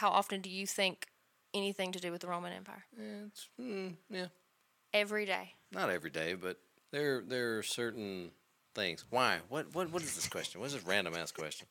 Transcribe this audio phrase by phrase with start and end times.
[0.00, 1.06] how often do you think
[1.52, 2.84] anything to do with the Roman Empire?
[2.98, 4.26] Yeah, it's, mm, yeah,
[4.94, 5.52] Every day.
[5.72, 6.56] not every day, but
[6.90, 8.30] there there are certain
[8.74, 9.04] things.
[9.10, 9.40] Why?
[9.50, 10.60] What what what is this question?
[10.60, 11.66] What's this random ass question?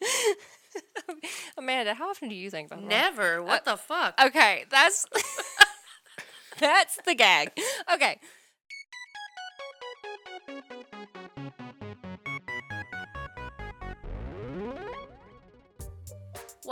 [1.56, 3.42] Amanda, how often do you think about the Roman Never.
[3.42, 4.20] What the fuck?
[4.22, 5.06] Okay, that's
[6.60, 7.52] that's the gag.
[7.94, 8.18] Okay.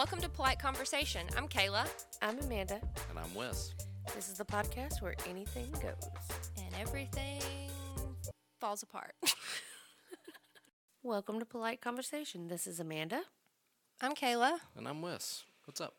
[0.01, 1.27] Welcome to Polite Conversation.
[1.37, 1.87] I'm Kayla,
[2.23, 2.81] I'm Amanda.
[3.11, 3.75] And I'm Wes.
[4.15, 6.09] This is the podcast where anything goes.
[6.57, 7.43] and everything
[8.59, 9.13] falls apart.
[11.03, 12.49] Welcome to Polite Conversation.
[12.49, 13.25] This is Amanda.
[14.01, 14.61] I'm Kayla.
[14.75, 15.45] And I'm Wes.
[15.67, 15.97] What's up?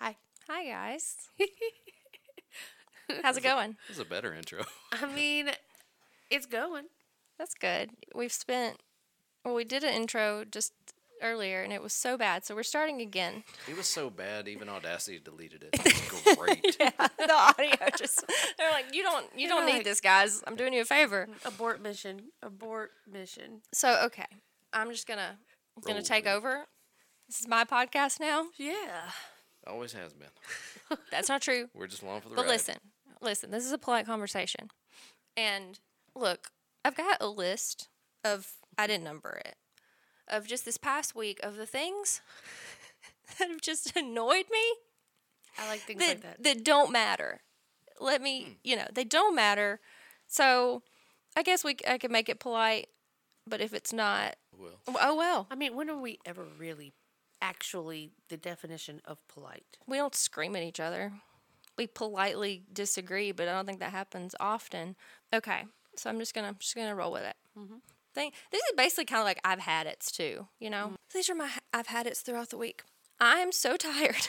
[0.00, 0.16] Hi.
[0.48, 1.28] Hi guys.
[3.22, 3.76] How's it going?
[3.86, 4.64] This is a better intro.
[4.90, 5.50] I mean,
[6.28, 6.86] it's going.
[7.38, 7.90] That's good.
[8.16, 8.78] We've spent
[9.44, 10.72] well, we did an intro just
[11.22, 13.44] earlier and it was so bad, so we're starting again.
[13.68, 15.70] It was so bad, even Audacity deleted it.
[15.72, 16.62] It's great.
[16.78, 18.24] the audio just
[18.58, 21.26] they're like you don't you don't need like- this guys i'm doing you a favor
[21.44, 22.20] Abort mission.
[22.42, 23.62] Abort mission.
[23.72, 24.26] so okay
[24.72, 25.38] i'm just gonna
[25.82, 26.36] gonna Roll take with it.
[26.36, 26.64] over
[27.28, 29.10] this is my podcast now Yeah.
[29.66, 30.28] Always has been.
[31.10, 32.50] that's not true We're just along for the but ride.
[32.50, 32.76] listen
[33.22, 34.68] listen this is a polite conversation
[35.36, 35.78] and
[36.14, 36.48] look
[36.84, 37.88] i've got a list
[38.24, 39.54] of i didn't number it
[40.28, 42.20] of just this past week of the things
[43.38, 44.74] that have just annoyed me
[45.58, 46.42] I like things that, like that.
[46.42, 47.40] that don't matter.
[48.00, 48.50] Let me, hmm.
[48.64, 49.80] you know, they don't matter.
[50.26, 50.82] So
[51.36, 52.88] I guess we c- I could make it polite,
[53.46, 55.46] but if it's not, oh, Well, oh well.
[55.50, 56.92] I mean, when are we ever really
[57.40, 59.78] actually the definition of polite?
[59.86, 61.12] We don't scream at each other.
[61.76, 64.96] We politely disagree, but I don't think that happens often.
[65.32, 65.64] Okay,
[65.96, 67.36] so I'm just gonna I'm just gonna roll with it.
[67.58, 67.76] Mm-hmm.
[68.14, 70.46] Think this is basically kind of like I've had it's too.
[70.60, 70.96] You know, mm.
[71.12, 72.82] these are my I've had it's throughout the week.
[73.20, 74.28] I am so tired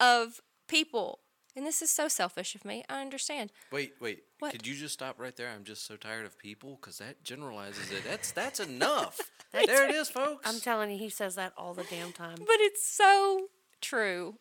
[0.00, 1.20] of people,
[1.56, 2.84] and this is so selfish of me.
[2.88, 3.50] I understand.
[3.72, 4.20] wait, wait.
[4.38, 4.52] What?
[4.52, 5.48] Could you just stop right there?
[5.48, 8.04] I'm just so tired of people because that generalizes it.
[8.08, 9.18] That's that's enough.
[9.52, 10.46] there it is, folks.
[10.48, 12.36] I'm telling you, he says that all the damn time.
[12.38, 13.46] But it's so
[13.80, 14.34] true.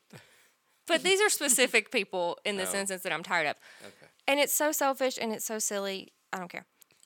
[0.87, 2.79] But these are specific people in this Oh.
[2.79, 3.55] instance that I'm tired of.
[3.81, 4.07] okay.
[4.27, 6.13] And it's so selfish and it's so silly.
[6.31, 6.65] I don't care.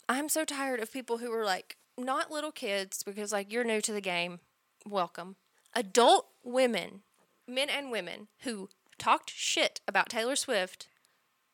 [0.09, 3.81] I'm so tired of people who are like, not little kids, because like you're new
[3.81, 4.39] to the game.
[4.88, 5.35] Welcome.
[5.75, 7.01] Adult women,
[7.47, 10.88] men and women, who talked shit about Taylor Swift.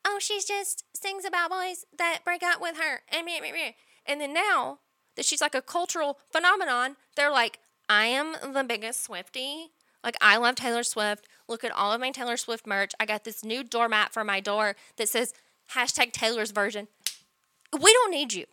[0.06, 3.02] Oh, she's just sings about boys that break up with her.
[3.12, 4.80] And then now
[5.16, 7.60] that she's like a cultural phenomenon, they're like,
[7.90, 9.72] I am the biggest Swifty.
[10.04, 11.28] Like, I love Taylor Swift.
[11.50, 12.94] Look at all of my Taylor Swift merch.
[13.00, 15.34] I got this new doormat for my door that says
[15.74, 16.88] hashtag Taylor's version.
[17.74, 18.46] We don't need you.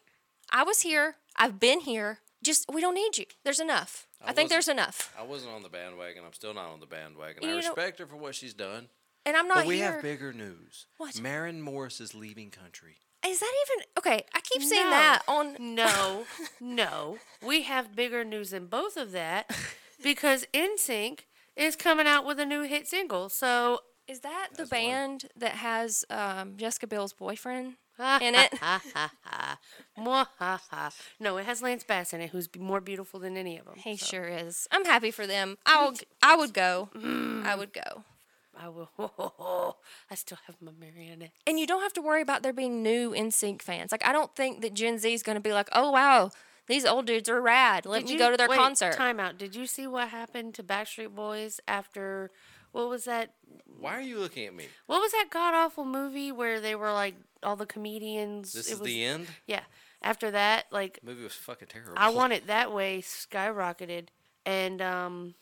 [0.51, 1.17] I was here.
[1.37, 2.19] I've been here.
[2.43, 3.25] Just, we don't need you.
[3.45, 4.07] There's enough.
[4.23, 5.15] I, I think there's enough.
[5.19, 6.23] I wasn't on the bandwagon.
[6.27, 7.43] I'm still not on the bandwagon.
[7.43, 8.89] You I know- respect her for what she's done.
[9.27, 9.93] And I'm not But we here.
[9.93, 10.87] have bigger news.
[10.99, 11.19] What?
[11.19, 12.97] Maren Morris is leaving country.
[13.27, 14.27] Is that even okay?
[14.35, 14.91] I keep saying No.
[14.91, 15.57] that on.
[15.59, 16.25] No,
[16.61, 17.17] no.
[17.43, 19.51] We have bigger news than both of that
[20.03, 21.21] because NSYNC
[21.57, 23.31] is coming out with a new hit single.
[23.31, 24.81] So Is that the That's one.
[24.83, 28.53] band that has um, Jessica Biel's boyfriend in it?
[29.99, 30.93] Mwahaha.
[31.21, 33.75] no, it has Lance Bass in it, who's more beautiful than any of them.
[33.77, 34.67] He sure is.
[34.71, 35.57] I'm happy for them.
[35.67, 35.95] I will.
[36.23, 36.89] I would go.
[36.97, 37.45] Mm.
[37.45, 38.05] I would go.
[38.57, 38.91] I will.
[40.11, 41.33] I still have my marionette.
[41.47, 43.91] And you don't have to worry about there being new NSYNC fans.
[43.93, 46.31] Like I don't think that Gen Z is going to be like, oh wow,
[46.67, 47.85] these old dudes are rad.
[47.87, 48.95] Let Did me you- go to their wait, concert.
[48.95, 49.39] Time out.
[49.39, 52.31] Did you see what happened to Backstreet Boys after?
[52.73, 53.35] What was that?
[53.79, 54.67] Why are you looking at me?
[54.87, 56.54] What was that god awful movie where they were
[57.05, 58.53] like all the comedians?
[58.53, 59.27] This it is was, the end.
[59.47, 59.61] Yeah.
[60.03, 61.95] After that, like The movie was fucking terrible.
[61.97, 64.09] I Want It That Way skyrocketed.
[64.47, 65.35] And um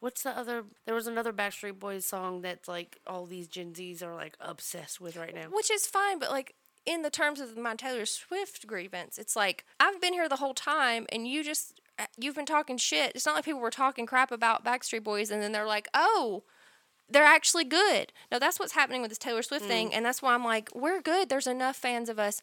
[0.00, 4.02] what's the other there was another Backstreet Boys song that's like all these Gen Zs
[4.02, 5.46] are like obsessed with right now.
[5.50, 6.54] Which is fine, but like
[6.86, 10.54] in the terms of my Taylor Swift grievance, it's like I've been here the whole
[10.54, 11.80] time, and you just
[12.18, 13.12] you've been talking shit.
[13.14, 16.44] It's not like people were talking crap about Backstreet Boys, and then they're like, oh.
[17.10, 18.12] They're actually good.
[18.30, 19.68] No, that's what's happening with this Taylor Swift mm.
[19.68, 21.28] thing, and that's why I'm like, we're good.
[21.28, 22.40] There's enough fans of us.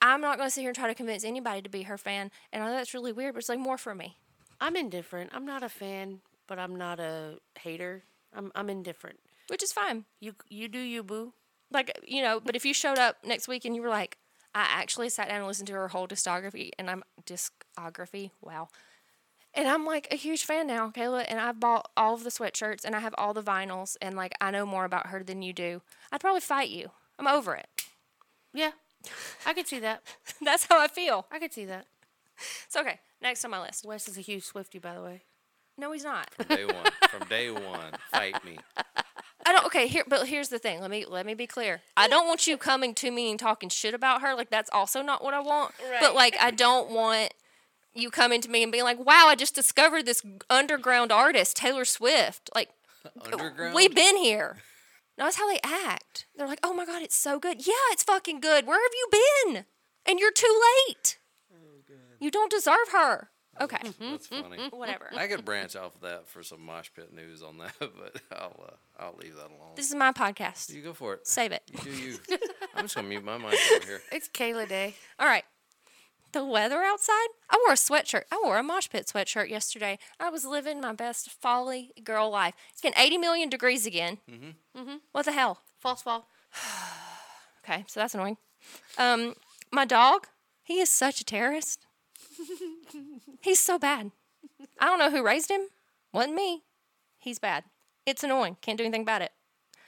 [0.00, 2.30] I'm not going to sit here and try to convince anybody to be her fan.
[2.52, 4.18] And I know that's really weird, but it's like more for me.
[4.60, 5.30] I'm indifferent.
[5.34, 8.04] I'm not a fan, but I'm not a hater.
[8.32, 9.18] I'm I'm indifferent.
[9.48, 10.04] which is fine.
[10.20, 11.32] You you do you boo.
[11.70, 14.18] Like, you know, but if you showed up next week and you were like,
[14.54, 18.68] I actually sat down and listened to her whole discography, and I'm discography, wow.
[19.56, 22.84] And I'm like a huge fan now, Kayla, and I've bought all of the sweatshirts
[22.84, 25.52] and I have all the vinyls, and like I know more about her than you
[25.52, 25.80] do.
[26.10, 26.90] I'd probably fight you.
[27.18, 27.68] I'm over it.
[28.52, 28.72] Yeah.
[29.46, 30.02] I could see that.
[30.42, 31.26] That's how I feel.
[31.30, 31.86] I could see that.
[32.68, 33.84] So, okay, next on my list.
[33.84, 35.22] Wes is a huge Swifty, by the way.
[35.76, 36.32] No, he's not.
[36.34, 36.84] From Day one.
[37.10, 37.92] From day one.
[38.10, 38.58] Fight me.
[39.46, 40.80] I don't okay, here, but here's the thing.
[40.80, 41.82] Let me let me be clear.
[41.96, 44.34] I don't want you coming to me and talking shit about her.
[44.34, 45.74] Like that's also not what I want.
[45.90, 46.00] Right.
[46.00, 47.34] But like I don't want
[47.94, 51.84] you coming to me and being like, "Wow, I just discovered this underground artist, Taylor
[51.84, 52.70] Swift." Like
[53.32, 53.74] Underground.
[53.74, 54.58] we've been here.
[55.16, 56.26] No, that's how they act.
[56.36, 58.66] They're like, "Oh my god, it's so good." Yeah, it's fucking good.
[58.66, 59.08] Where have you
[59.52, 59.64] been?
[60.06, 61.18] And you're too late.
[61.52, 63.30] Oh, You don't deserve her.
[63.60, 64.68] Okay, That's funny.
[64.72, 65.10] whatever.
[65.16, 68.64] I could branch off of that for some mosh pit news on that, but I'll
[68.68, 69.74] uh, I'll leave that alone.
[69.76, 70.74] This is my podcast.
[70.74, 71.26] You go for it.
[71.26, 71.62] Save it.
[71.72, 72.18] You do you.
[72.74, 74.00] I'm just gonna mute my mic over here.
[74.10, 74.96] It's Kayla Day.
[75.20, 75.44] All right.
[76.34, 77.28] The weather outside?
[77.48, 78.24] I wore a sweatshirt.
[78.32, 80.00] I wore a mosh pit sweatshirt yesterday.
[80.18, 82.54] I was living my best folly girl life.
[82.72, 84.18] It's been 80 million degrees again.
[84.28, 84.80] Mm-hmm.
[84.80, 84.96] Mm-hmm.
[85.12, 85.60] What the hell?
[85.78, 86.28] False fall.
[87.66, 88.36] Okay, so that's annoying.
[88.98, 89.36] Um,
[89.72, 90.26] my dog,
[90.62, 91.86] he is such a terrorist.
[93.40, 94.10] He's so bad.
[94.78, 95.68] I don't know who raised him.
[96.12, 96.64] Wasn't me.
[97.16, 97.64] He's bad.
[98.04, 98.58] It's annoying.
[98.60, 99.32] Can't do anything about it.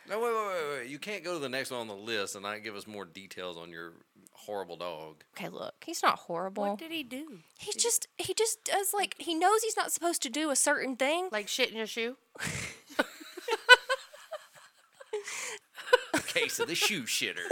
[0.08, 0.88] No, wait, wait, wait, wait.
[0.88, 3.04] You can't go to the next one on the list and not give us more
[3.04, 3.92] details on your
[4.36, 5.24] horrible dog.
[5.36, 6.64] Okay, look, he's not horrible.
[6.64, 7.38] What did he do?
[7.58, 10.96] he just he just does like he knows he's not supposed to do a certain
[10.96, 11.28] thing.
[11.32, 12.16] Like shit in your shoe?
[16.26, 17.48] Case of the shoe shitter.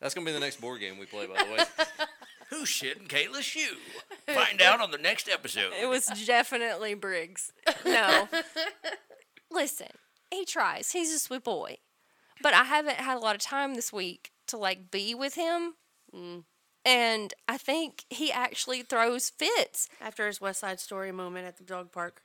[0.00, 1.58] That's gonna be the next board game we play, by the way.
[2.50, 3.76] Who's shitting Kayla's shoe?
[4.26, 5.72] Find out on the next episode.
[5.80, 7.52] It was definitely Briggs.
[7.84, 8.28] No.
[9.50, 9.88] Listen,
[10.30, 10.92] he tries.
[10.92, 11.78] He's a sweet boy.
[12.42, 15.74] But I haven't had a lot of time this week to like be with him.
[16.14, 16.44] Mm.
[16.84, 19.88] And I think he actually throws fits.
[20.00, 22.22] After his West Side Story moment at the dog park.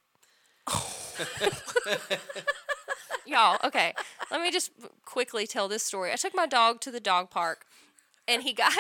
[3.25, 3.93] Y'all, okay.
[4.29, 4.71] Let me just
[5.05, 6.11] quickly tell this story.
[6.11, 7.65] I took my dog to the dog park
[8.27, 8.73] and he got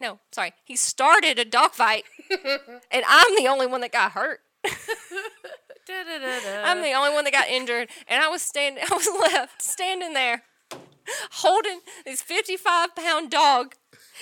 [0.00, 0.52] no, sorry.
[0.64, 4.40] He started a dog fight and I'm the only one that got hurt.
[6.64, 8.84] I'm the only one that got injured, and I was standing.
[8.90, 10.42] I was left standing there,
[11.32, 13.74] holding this 55 pound dog,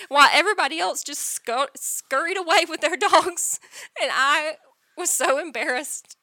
[0.08, 3.60] while everybody else just scur- scurried away with their dogs,
[4.00, 4.56] and I
[4.96, 6.16] was so embarrassed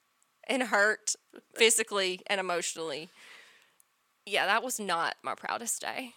[0.47, 1.15] and hurt
[1.55, 3.09] physically and emotionally.
[4.25, 6.13] Yeah, that was not my proudest day.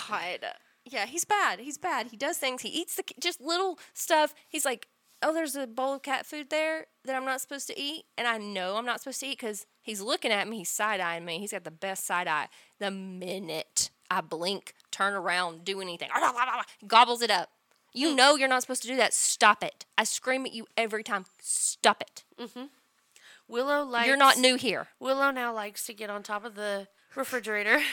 [0.08, 0.46] God.
[0.86, 1.60] Yeah, he's bad.
[1.60, 2.08] He's bad.
[2.08, 2.62] He does things.
[2.62, 4.34] He eats the just little stuff.
[4.48, 4.88] He's like,
[5.22, 8.28] "Oh, there's a bowl of cat food there that I'm not supposed to eat," and
[8.28, 10.60] I know I'm not supposed to eat because he's looking at me.
[10.60, 11.40] He's side eyeing me.
[11.40, 12.48] He's got the best side eye.
[12.80, 16.10] The minute I blink, turn around, do anything,
[16.88, 17.50] gobbles it up.
[17.94, 18.16] You hmm.
[18.16, 19.14] know you're not supposed to do that.
[19.14, 19.86] Stop it.
[19.98, 21.26] I scream at you every time.
[21.40, 22.24] Stop it.
[22.40, 22.66] Mm-hmm.
[23.48, 24.08] Willow likes.
[24.08, 24.88] You're not new here.
[25.00, 27.80] Willow now likes to get on top of the refrigerator.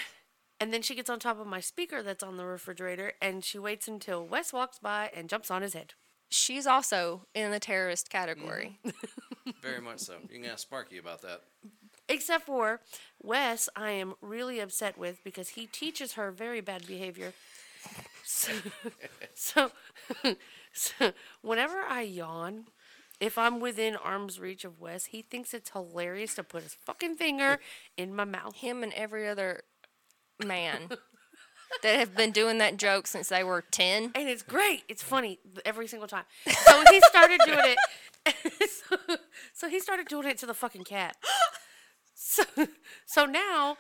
[0.61, 3.59] And then she gets on top of my speaker that's on the refrigerator and she
[3.59, 5.95] waits until Wes walks by and jumps on his head.
[6.33, 8.19] She's also in the terrorist mm-hmm.
[8.19, 8.79] category.
[9.63, 10.15] Very much so.
[10.23, 11.43] You can ask Sparky about that.
[12.09, 12.81] Except for
[13.23, 17.33] Wes, I am really upset with because he teaches her very bad behavior.
[18.25, 18.53] So,
[19.35, 19.73] so,
[20.73, 21.13] so
[21.43, 22.67] whenever I yawn,
[23.21, 27.17] if I'm within arm's reach of Wes, he thinks it's hilarious to put his fucking
[27.17, 27.59] finger
[27.97, 28.55] in my mouth.
[28.55, 29.65] him and every other
[30.43, 30.89] man
[31.83, 34.13] that have been doing that joke since they were 10.
[34.15, 34.83] and it's great.
[34.89, 36.25] It's funny every single time.
[36.47, 37.79] So he started doing it.
[38.71, 38.97] so,
[39.53, 41.17] so he started doing it to the fucking cat.
[42.15, 42.45] So,
[43.05, 43.77] so now,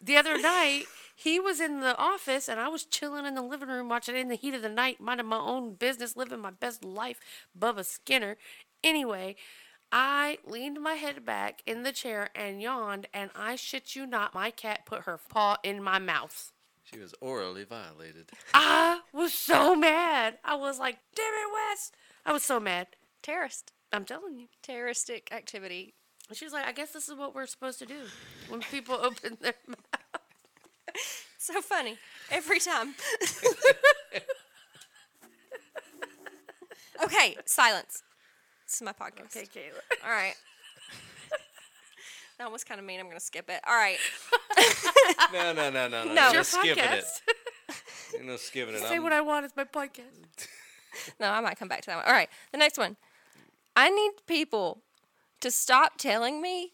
[0.00, 0.84] the other night,
[1.14, 4.28] he was in the office and I was chilling in the living room watching in
[4.28, 7.20] the heat of the night, minding my own business, living my best life,
[7.58, 8.36] Bubba Skinner.
[8.82, 9.36] Anyway,
[9.92, 14.34] I leaned my head back in the chair and yawned, and I shit you not,
[14.34, 16.50] my cat put her paw in my mouth.
[16.92, 18.30] She was orally violated.
[18.52, 20.38] I was so mad.
[20.44, 21.90] I was like, damn it, Wes.
[22.26, 22.88] I was so mad.
[23.22, 23.72] Terrorist.
[23.92, 24.48] I'm telling you.
[24.62, 25.94] Terroristic activity.
[26.28, 28.02] And She was like, I guess this is what we're supposed to do
[28.48, 29.78] when people open their mouth.
[31.38, 31.98] So funny.
[32.30, 32.94] Every time.
[37.04, 38.04] okay, silence.
[38.64, 39.36] This is my podcast.
[39.36, 39.80] Okay, Kayla.
[40.04, 40.34] All right.
[42.38, 43.00] that was kind of mean.
[43.00, 43.60] I'm going to skip it.
[43.66, 43.98] All right.
[45.32, 46.12] No, no, no, no, no.
[46.12, 46.24] No.
[46.26, 47.04] You're Your skipping it.
[47.04, 48.12] podcast.
[48.14, 48.80] You're not skipping it.
[48.80, 49.44] Say I'm- what I want.
[49.46, 50.02] It's my podcast.
[51.18, 52.04] No, I might come back to that one.
[52.04, 52.28] All right.
[52.52, 52.96] The next one.
[53.74, 54.82] I need people
[55.40, 56.72] to stop telling me,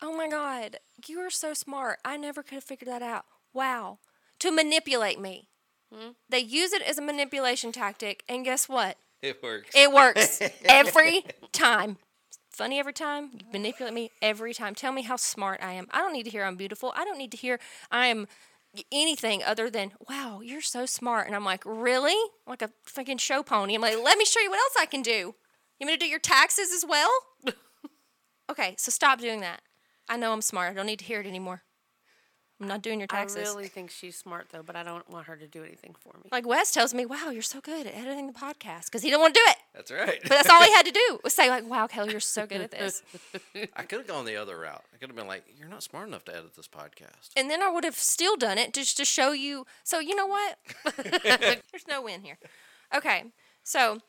[0.00, 1.98] oh my God, you are so smart.
[2.02, 3.26] I never could have figured that out.
[3.52, 3.98] Wow.
[4.38, 5.48] To manipulate me.
[5.94, 6.12] Hmm?
[6.30, 8.22] They use it as a manipulation tactic.
[8.30, 8.96] And guess what?
[9.20, 9.72] It works.
[9.74, 11.98] It works every time.
[12.50, 13.30] Funny every time.
[13.32, 14.74] You manipulate me every time.
[14.74, 15.86] Tell me how smart I am.
[15.90, 16.92] I don't need to hear I'm beautiful.
[16.96, 17.58] I don't need to hear
[17.90, 18.26] I'm
[18.92, 21.26] anything other than, wow, you're so smart.
[21.26, 22.16] And I'm like, really?
[22.46, 23.74] Like a fucking show pony.
[23.74, 25.34] I'm like, let me show you what else I can do.
[25.78, 27.10] You want to do your taxes as well?
[28.50, 29.62] Okay, so stop doing that.
[30.08, 30.72] I know I'm smart.
[30.72, 31.62] I don't need to hear it anymore.
[32.60, 33.36] I'm not doing your taxes.
[33.36, 33.56] I taxes.
[33.56, 36.28] really think she's smart though, but I don't want her to do anything for me.
[36.30, 39.22] Like Wes tells me, "Wow, you're so good at editing the podcast," because he didn't
[39.22, 39.56] want to do it.
[39.74, 40.18] That's right.
[40.22, 42.60] But that's all he had to do was say, "Like, wow, Kelly, you're so good
[42.60, 43.02] at this."
[43.76, 44.84] I could have gone the other route.
[44.94, 47.62] I could have been like, "You're not smart enough to edit this podcast." And then
[47.62, 49.66] I would have still done it just to show you.
[49.82, 50.58] So you know what?
[50.96, 52.38] There's no win here.
[52.94, 53.24] Okay,
[53.64, 54.00] so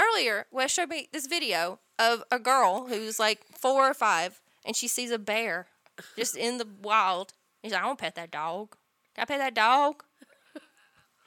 [0.00, 4.74] earlier Wes showed me this video of a girl who's like four or five, and
[4.74, 5.66] she sees a bear
[6.16, 7.34] just in the wild.
[7.62, 8.76] He's like, "I want to pet that dog.
[9.14, 10.04] Can I pet that dog?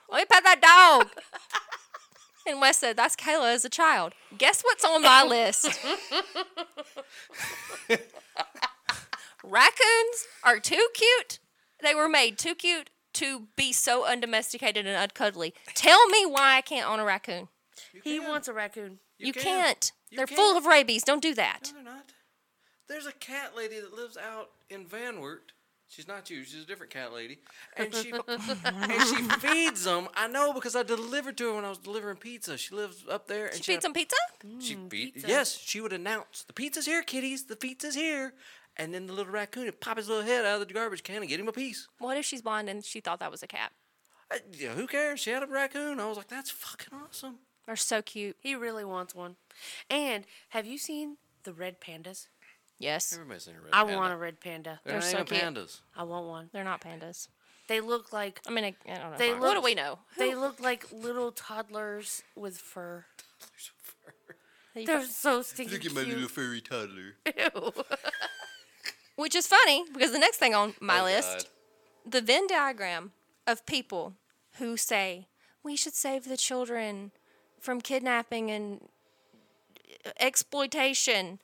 [0.09, 1.09] Let me pet that dog."
[2.47, 5.67] And Wes said, "That's Kayla as a child." Guess what's on my list?
[9.43, 11.37] Raccoons are too cute.
[11.83, 15.53] They were made too cute to be so undomesticated and uncuddly.
[15.75, 17.47] Tell me why I can't own a raccoon.
[18.03, 18.99] He wants a raccoon.
[19.17, 19.43] You, can.
[19.43, 19.91] can't.
[20.09, 20.57] You They're full can.
[20.57, 21.03] of rabies.
[21.03, 21.71] Don't do that.
[21.73, 22.11] No, they're not.
[22.87, 25.51] There's a cat lady that lives out in Van Wert.
[25.91, 26.45] She's not you.
[26.45, 27.39] She's a different cat lady,
[27.75, 30.07] and she and she feeds them.
[30.15, 32.57] I know because I delivered to her when I was delivering pizza.
[32.57, 34.15] She lives up there, and She she feeds them pizza?
[34.45, 35.27] Mm, she mm, feed, pizza.
[35.27, 37.43] yes, she would announce the pizza's here, kitties.
[37.43, 38.33] The pizza's here,
[38.77, 41.17] and then the little raccoon would pop his little head out of the garbage can
[41.17, 41.89] and get him a piece.
[41.99, 43.73] What if she's blind and she thought that was a cat?
[44.31, 45.19] I, yeah, who cares?
[45.19, 45.99] She had a raccoon.
[45.99, 47.39] I was like, that's fucking awesome.
[47.65, 48.37] They're so cute.
[48.39, 49.35] He really wants one.
[49.89, 52.27] And have you seen the red pandas?
[52.81, 53.13] Yes.
[53.13, 53.97] Everybody's in a red I panda.
[53.97, 54.79] want a red panda.
[54.83, 55.41] They're, They're not so even cute.
[55.41, 55.79] pandas.
[55.95, 56.49] I want one.
[56.51, 57.27] They're not pandas.
[57.67, 59.17] They look like I mean, I, I don't know.
[59.17, 59.99] They what look- do we know?
[60.17, 63.05] they look like little toddlers with fur.
[64.73, 66.31] Who- They're so stinking cute.
[66.31, 67.15] furry toddler.
[67.37, 67.73] Ew.
[69.15, 71.49] Which is funny because the next thing on my Oh, list,
[72.05, 72.11] God.
[72.13, 73.11] the Venn diagram
[73.45, 74.15] of people
[74.57, 75.27] who say
[75.63, 77.11] we should save the children
[77.59, 78.87] from kidnapping and
[80.19, 81.39] exploitation,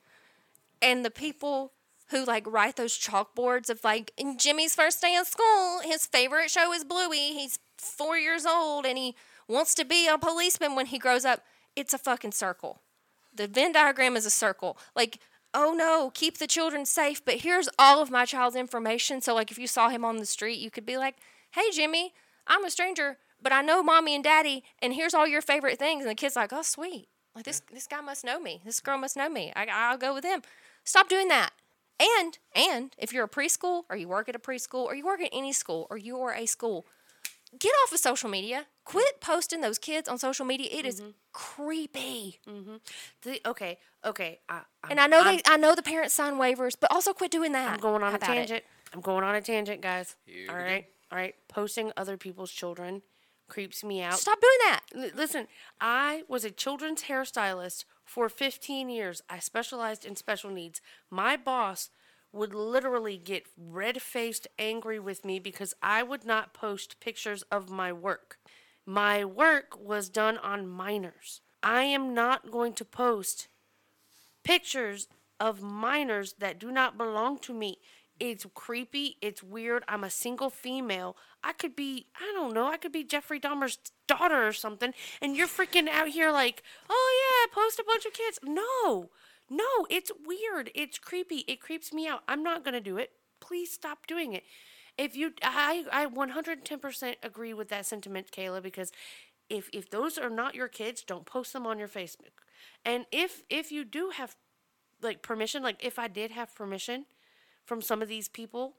[0.80, 1.72] and the people
[2.10, 6.50] who like write those chalkboards of like in Jimmy's first day of school, his favorite
[6.50, 7.34] show is Bluey.
[7.34, 9.14] He's four years old and he
[9.46, 11.42] wants to be a policeman when he grows up.
[11.76, 12.80] It's a fucking circle.
[13.34, 14.78] The Venn diagram is a circle.
[14.96, 15.20] Like,
[15.54, 19.20] oh no, keep the children safe, but here's all of my child's information.
[19.20, 21.16] So, like, if you saw him on the street, you could be like,
[21.52, 22.14] hey, Jimmy,
[22.46, 26.02] I'm a stranger, but I know mommy and daddy, and here's all your favorite things.
[26.02, 27.08] And the kid's like, oh, sweet.
[27.34, 28.60] Like, this, this guy must know me.
[28.64, 29.52] This girl must know me.
[29.54, 30.42] I, I'll go with him.
[30.84, 31.50] Stop doing that.
[32.00, 35.20] And, and if you're a preschool or you work at a preschool or you work
[35.20, 36.86] at any school or you are a school,
[37.58, 38.66] get off of social media.
[38.84, 40.68] Quit posting those kids on social media.
[40.70, 41.10] It is mm-hmm.
[41.32, 42.38] creepy.
[42.48, 42.76] Mm-hmm.
[43.22, 44.40] The- okay, okay.
[44.48, 47.30] I, And I know I'm, they, I know the parents sign waivers, but also quit
[47.30, 47.72] doing that.
[47.72, 48.34] I'm going on How a about it?
[48.34, 48.64] tangent.
[48.94, 50.16] I'm going on a tangent, guys.
[50.24, 50.66] Here all we go.
[50.66, 51.34] right, all right.
[51.48, 53.02] Posting other people's children
[53.48, 54.18] creeps me out.
[54.18, 54.80] Stop doing that.
[54.94, 55.48] L- listen,
[55.80, 59.22] I was a children's hairstylist for 15 years.
[59.28, 60.80] I specialized in special needs.
[61.10, 61.90] My boss
[62.32, 67.70] would literally get red faced angry with me because I would not post pictures of
[67.70, 68.38] my work.
[68.84, 71.40] My work was done on minors.
[71.62, 73.48] I am not going to post
[74.44, 75.08] pictures
[75.40, 77.78] of minors that do not belong to me.
[78.20, 79.16] It's creepy.
[79.22, 79.84] It's weird.
[79.88, 81.16] I'm a single female.
[81.42, 84.92] I could be, I don't know, I could be Jeffrey Dahmer's daughter or something.
[85.22, 88.40] And you're freaking out here like, oh yeah, post a bunch of kids.
[88.42, 89.10] No,
[89.48, 90.70] no, it's weird.
[90.74, 91.44] It's creepy.
[91.46, 92.22] It creeps me out.
[92.26, 93.12] I'm not going to do it.
[93.40, 94.42] Please stop doing it.
[94.96, 98.90] If you, I, I 110% agree with that sentiment, Kayla, because
[99.48, 102.42] if if those are not your kids, don't post them on your Facebook.
[102.84, 104.36] And if if you do have
[105.00, 107.06] like permission, like if I did have permission
[107.68, 108.76] from some of these people,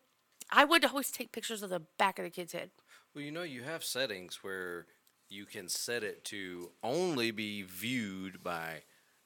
[0.52, 2.72] I would always take pictures of the back of the kid's head.
[3.14, 4.88] Well, you know, you have settings where
[5.30, 8.82] you can set it to only be viewed by,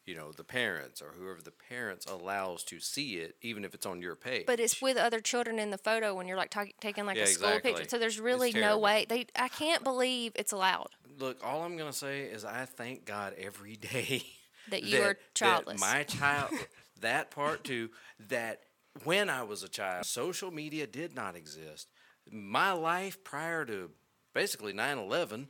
[0.05, 3.85] you know, the parents or whoever the parents allows to see it, even if it's
[3.85, 4.45] on your page.
[4.45, 7.23] But it's with other children in the photo when you're like ta- taking like Yeah,
[7.23, 7.71] a school exactly.
[7.71, 7.89] picture.
[7.89, 9.05] So there's really no way.
[9.07, 10.89] They I can't believe it's allowed.
[11.17, 14.23] Look, all I'm gonna say is I thank God every day
[14.69, 15.79] That you are childless.
[15.79, 16.51] my child,
[16.99, 17.91] that part too,
[18.29, 18.59] that
[19.03, 21.89] when I was a child, social media did not exist.
[22.31, 23.91] My life prior to
[24.33, 25.47] basically 9/11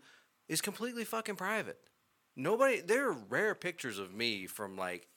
[0.48, 1.80] is completely fucking private.
[2.36, 2.82] Nobody.
[2.82, 5.08] There are rare pictures of me from like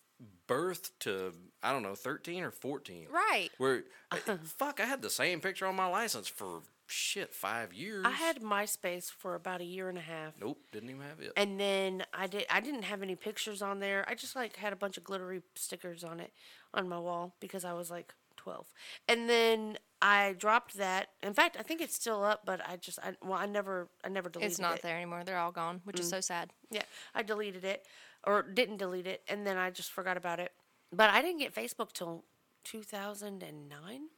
[0.47, 3.09] birth to I don't know 13 or 14.
[3.11, 3.51] Right.
[3.59, 3.85] Where
[4.45, 8.05] fuck, I had the same picture on my license for shit five years.
[8.07, 10.35] I had MySpace for about a year and a half.
[10.41, 11.33] Nope, didn't even have it.
[11.37, 14.05] And then I did I didn't have any pictures on there.
[14.09, 16.33] I just like had a bunch of glittery stickers on it
[16.75, 18.67] on my wall because I was like 12.
[19.09, 21.09] And then I dropped that.
[21.23, 24.09] In fact, I think it's still up, but I just I well I never I
[24.09, 24.53] never deleted it.
[24.53, 24.83] It's not it.
[24.83, 25.25] there anymore.
[25.25, 26.01] They're all gone, which Mm.
[26.01, 26.53] is so sad.
[26.71, 26.83] Yeah,
[27.15, 27.87] I deleted it
[28.25, 30.53] or didn't delete it and then I just forgot about it.
[30.93, 32.25] But I didn't get Facebook till
[32.65, 34.09] 2009.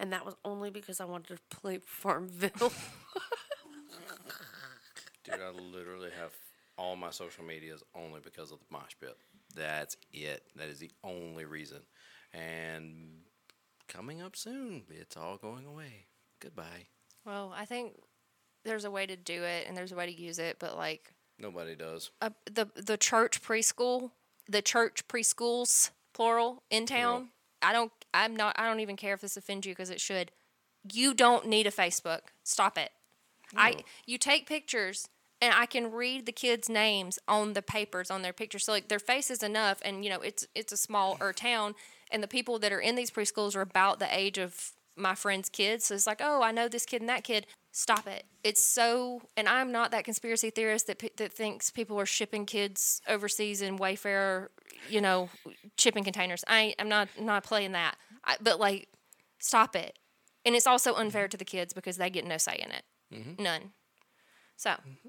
[0.00, 2.72] And that was only because I wanted to play Farmville.
[5.24, 6.32] Dude, I literally have
[6.78, 9.16] all my social medias only because of the mosh pit.
[9.54, 10.42] That's it.
[10.56, 11.80] That is the only reason.
[12.32, 13.20] And
[13.88, 16.06] coming up soon, it's all going away.
[16.40, 16.86] Goodbye.
[17.26, 17.92] Well, I think
[18.64, 21.12] there's a way to do it and there's a way to use it, but like
[21.38, 22.10] Nobody does.
[22.22, 24.12] uh, the the church preschool,
[24.48, 27.28] the church preschools plural in town.
[27.62, 27.92] I don't.
[28.12, 28.58] I'm not.
[28.58, 30.30] I don't even care if this offends you because it should.
[30.92, 32.20] You don't need a Facebook.
[32.42, 32.90] Stop it.
[33.56, 33.84] I.
[34.06, 35.08] You take pictures.
[35.42, 38.64] And I can read the kids' names on the papers on their pictures.
[38.64, 41.74] So like their face is enough, and you know it's it's a smaller town,
[42.10, 45.48] and the people that are in these preschools are about the age of my friends'
[45.48, 45.86] kids.
[45.86, 47.46] So it's like, oh, I know this kid and that kid.
[47.72, 48.24] Stop it.
[48.42, 53.00] It's so, and I'm not that conspiracy theorist that that thinks people are shipping kids
[53.08, 54.48] overseas in Wayfair,
[54.88, 55.28] you know,
[55.78, 56.44] shipping containers.
[56.48, 57.96] I I'm not not playing that.
[58.24, 58.88] I, but like,
[59.38, 59.98] stop it.
[60.44, 61.02] And it's also mm-hmm.
[61.02, 62.82] unfair to the kids because they get no say in it.
[63.14, 63.42] Mm-hmm.
[63.42, 63.70] None.
[64.56, 65.08] So, mm-hmm.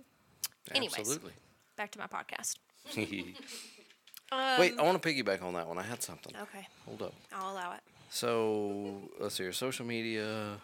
[0.76, 1.00] Anyways.
[1.00, 1.32] Absolutely.
[1.78, 2.58] back to my podcast.
[2.96, 5.78] Wait, I want to piggyback on that one.
[5.78, 6.34] I had something.
[6.42, 7.14] Okay, Hold up.
[7.34, 7.82] I'll allow it.
[8.10, 10.58] So let's see your social media,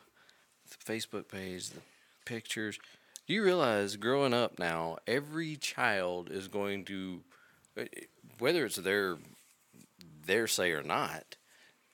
[0.69, 1.81] the Facebook page, the
[2.25, 2.79] pictures.
[3.27, 7.21] Do you realize growing up now, every child is going to,
[7.77, 7.83] uh,
[8.39, 9.17] whether it's their
[10.25, 11.37] their say or not,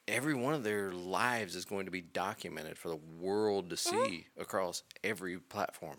[0.08, 4.28] every one of their lives is going to be documented for the world to see
[4.40, 5.98] across every platform.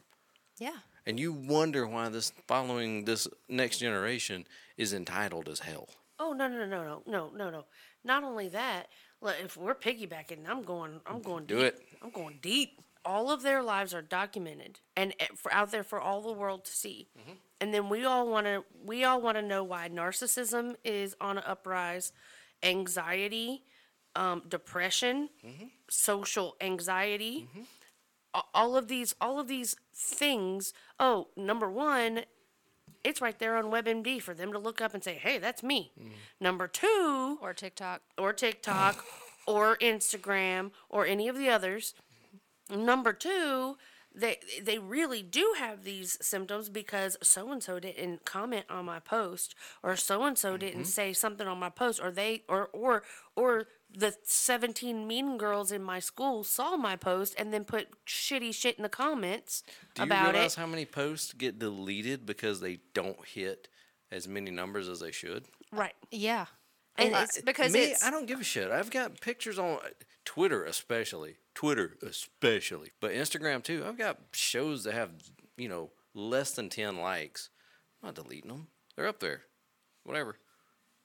[0.59, 0.78] Yeah.
[1.07, 5.88] And you wonder why this following this next generation is entitled as hell.
[6.19, 7.64] oh no no no no no no no!
[8.04, 8.87] Not only that,
[9.25, 11.00] like, if we're piggybacking, I'm going.
[11.07, 11.47] I'm going.
[11.47, 11.64] Do deep.
[11.66, 11.83] it.
[12.02, 12.81] I'm going deep.
[13.04, 16.64] All of their lives are documented and eh, for out there for all the world
[16.66, 17.09] to see.
[17.61, 18.64] And then we all want to.
[18.85, 22.12] We all want to know why narcissism is on an uprise,
[22.62, 23.62] anxiety,
[24.16, 25.28] um, depression,
[25.88, 27.49] social anxiety.
[28.34, 30.73] a- All of these, all of these things.
[30.99, 32.25] Oh, number one,
[33.04, 35.93] it's right there on WebMD for them to look up and say, "Hey, that's me."
[36.40, 38.02] Number two, Or TikTok.
[38.19, 39.04] or TikTok
[39.47, 41.95] or Instagram or any of the others.
[42.71, 43.76] Number two,
[44.14, 49.00] they they really do have these symptoms because so and so didn't comment on my
[49.00, 50.84] post or so and so didn't mm-hmm.
[50.84, 53.02] say something on my post or they or or
[53.34, 58.54] or the 17 mean girls in my school saw my post and then put shitty
[58.54, 59.63] shit in the comments
[59.95, 60.61] Do you about realize it.
[60.61, 63.69] how many posts get deleted because they don't hit
[64.11, 65.45] as many numbers as they should?
[65.73, 65.95] Right.
[66.11, 66.47] Yeah.
[66.97, 68.71] And I- it's because Me, it's I don't give a shit.
[68.71, 69.89] I've got pictures on uh,
[70.25, 73.85] Twitter, especially Twitter, especially, but Instagram too.
[73.87, 75.11] I've got shows that have
[75.57, 77.50] you know less than ten likes.
[78.02, 78.69] I'm not deleting them.
[78.97, 79.43] They're up there.
[80.04, 80.37] Whatever.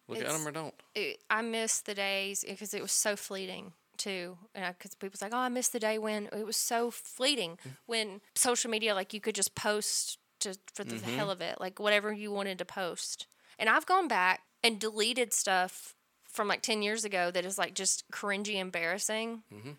[0.10, 0.74] Look at them or don't.
[0.96, 4.38] it, I miss the days because it was so fleeting too.
[4.54, 7.70] Because people's like, oh, I miss the day when it was so fleeting Mm-hmm.
[7.86, 11.16] when social media, like you could just post to for the Mm-hmm.
[11.18, 13.28] hell of it, like whatever you wanted to post.
[13.58, 15.96] And I've gone back and deleted stuff
[16.28, 19.72] from like ten years ago that is like just cringy, embarrassing, Mm-hmm.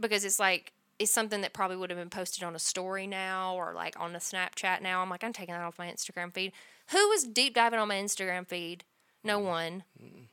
[0.00, 0.72] because it's like.
[1.00, 4.16] It's something that probably would have been posted on a story now or like on
[4.16, 5.00] a Snapchat now.
[5.00, 6.50] I'm like, I'm taking that off my Instagram feed.
[6.90, 8.82] Who was deep diving on my Instagram feed?
[9.24, 9.82] No one.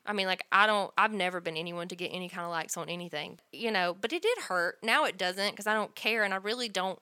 [0.05, 2.77] I mean, like, I don't, I've never been anyone to get any kind of likes
[2.77, 4.77] on anything, you know, but it did hurt.
[4.83, 6.99] Now it doesn't because I don't care and I really don't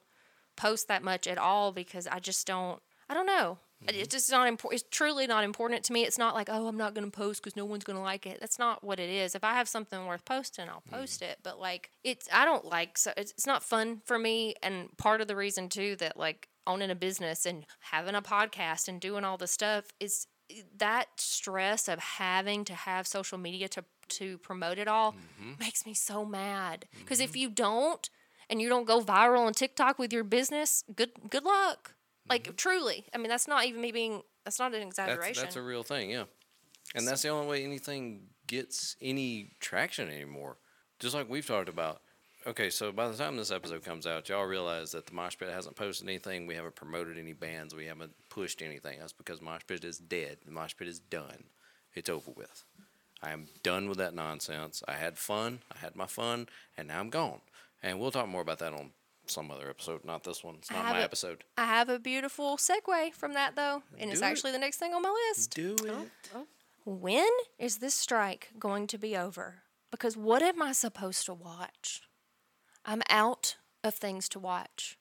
[0.56, 3.60] post that much at all because I just don't, I don't know.
[3.88, 4.82] It's just not important.
[4.82, 6.04] It's truly not important to me.
[6.04, 8.26] It's not like, oh, I'm not going to post because no one's going to like
[8.26, 8.39] it.
[8.39, 9.36] That's not what it is.
[9.36, 11.39] If I have something worth posting, I'll post it.
[11.43, 14.56] But like, it's, I don't like, so it's, it's not fun for me.
[14.63, 18.88] And part of the reason too that like owning a business and having a podcast
[18.88, 20.28] and doing all the stuff is
[20.77, 25.53] that stress of having to have social media to to promote it all mm-hmm.
[25.59, 26.85] makes me so mad.
[26.99, 27.39] Because if mm-hmm.
[27.39, 28.09] you don't
[28.49, 31.95] and you don't go viral on TikTok with your business, good good luck.
[32.29, 32.55] Like mm-hmm.
[32.55, 35.43] truly, I mean that's not even me being that's not an exaggeration.
[35.43, 36.25] that's a real thing, yeah.
[36.95, 40.57] And that's the only way anything gets any traction anymore.
[40.99, 42.01] Just like we've talked about.
[42.45, 45.49] Okay, so by the time this episode comes out, y'all realize that the Mosh Pit
[45.49, 46.45] hasn't posted anything.
[46.45, 47.73] We haven't promoted any bands.
[47.73, 48.99] We haven't pushed anything.
[48.99, 50.39] That's because Mosh Pit is dead.
[50.45, 51.45] The Mosh Pit is done.
[51.93, 52.65] It's over with.
[53.21, 54.84] I am done with that nonsense.
[54.88, 55.60] I had fun.
[55.73, 57.39] I had my fun, and now I'm gone.
[57.82, 58.91] And we'll talk more about that on
[59.25, 60.56] some other episode, not this one.
[60.56, 61.45] It's not my a- episode.
[61.58, 64.25] I have a beautiful segue from that though, and it's it.
[64.25, 65.53] actually the next thing on my list.
[65.56, 65.91] Do it.
[65.91, 66.47] Oh, oh.
[66.84, 69.63] When is this strike going to be over?
[69.91, 72.01] Because what am I supposed to watch?
[72.86, 74.98] I'm out of things to watch.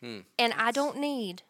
[0.00, 0.20] Hmm.
[0.38, 1.42] And I don't need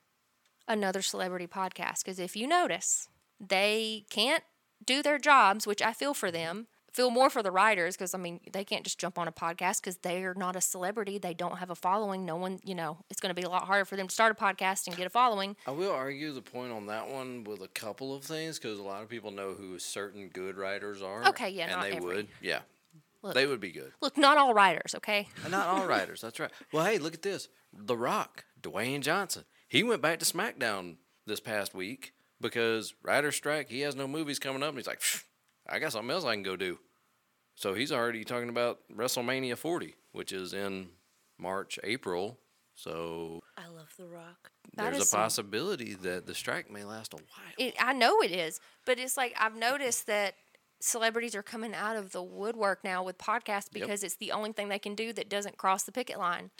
[0.68, 3.08] another celebrity podcast because if you notice,
[3.40, 4.44] they can't
[4.84, 8.18] do their jobs, which I feel for them, feel more for the writers because I
[8.18, 11.18] mean they can't just jump on a podcast because they're not a celebrity.
[11.18, 12.24] They don't have a following.
[12.26, 14.36] No one, you know, it's going to be a lot harder for them to start
[14.38, 15.56] a podcast and get a following.
[15.66, 18.82] I will argue the point on that one with a couple of things because a
[18.82, 21.26] lot of people know who certain good writers are.
[21.28, 22.60] Okay, yeah, and they every- would, yeah,
[23.22, 23.34] Look.
[23.34, 23.92] they would be good.
[24.00, 25.28] Look, not all writers, okay?
[25.48, 26.20] Not all writers.
[26.20, 26.50] That's right.
[26.72, 27.48] Well, hey, look at this.
[27.72, 29.44] The Rock, Dwayne Johnson.
[29.68, 33.68] He went back to SmackDown this past week because writer strike.
[33.70, 35.00] He has no movies coming up, and he's like,
[35.68, 36.78] I got something else I can go do.
[37.54, 40.88] So he's already talking about WrestleMania 40, which is in
[41.38, 42.38] March, April.
[42.74, 44.50] So I love The Rock.
[44.74, 47.52] That there's is a some- possibility that the strike may last a while.
[47.58, 50.34] It, I know it is, but it's like I've noticed that
[50.82, 54.68] celebrities are coming out of the woodwork now with podcasts because it's the only thing
[54.68, 56.50] they can do that doesn't cross the picket line.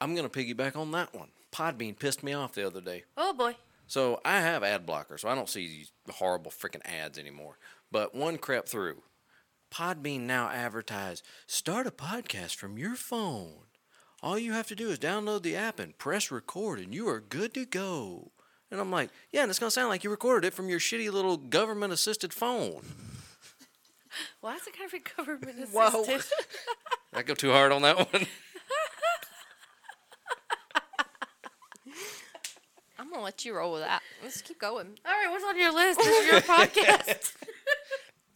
[0.00, 1.28] I'm going to piggyback on that one.
[1.50, 3.04] Podbean pissed me off the other day.
[3.16, 3.56] Oh boy.
[3.86, 7.58] So I have ad blocker, so I don't see these horrible freaking ads anymore.
[7.90, 9.02] But one crept through.
[9.72, 13.64] Podbean now advertise start a podcast from your phone.
[14.22, 17.20] All you have to do is download the app and press record, and you are
[17.20, 18.30] good to go.
[18.70, 21.10] And I'm like, yeah, and it's gonna sound like you recorded it from your shitty
[21.10, 22.82] little government-assisted phone.
[24.40, 25.74] Why is it kind of a government assisted?
[25.74, 26.18] Whoa.
[27.14, 28.26] I go too hard on that one.
[32.98, 34.02] I'm gonna let you roll with that.
[34.22, 34.98] Let's keep going.
[35.06, 35.98] All right, what's on your list?
[35.98, 37.34] This is your podcast.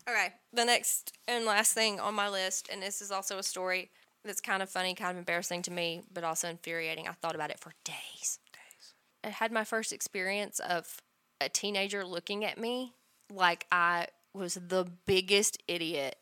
[0.08, 3.90] Okay, the next and last thing on my list, and this is also a story
[4.24, 7.06] that's kind of funny, kind of embarrassing to me, but also infuriating.
[7.08, 8.38] I thought about it for days.
[8.52, 8.94] Days.
[9.22, 11.00] I had my first experience of
[11.40, 12.94] a teenager looking at me
[13.30, 16.16] like I was the biggest idiot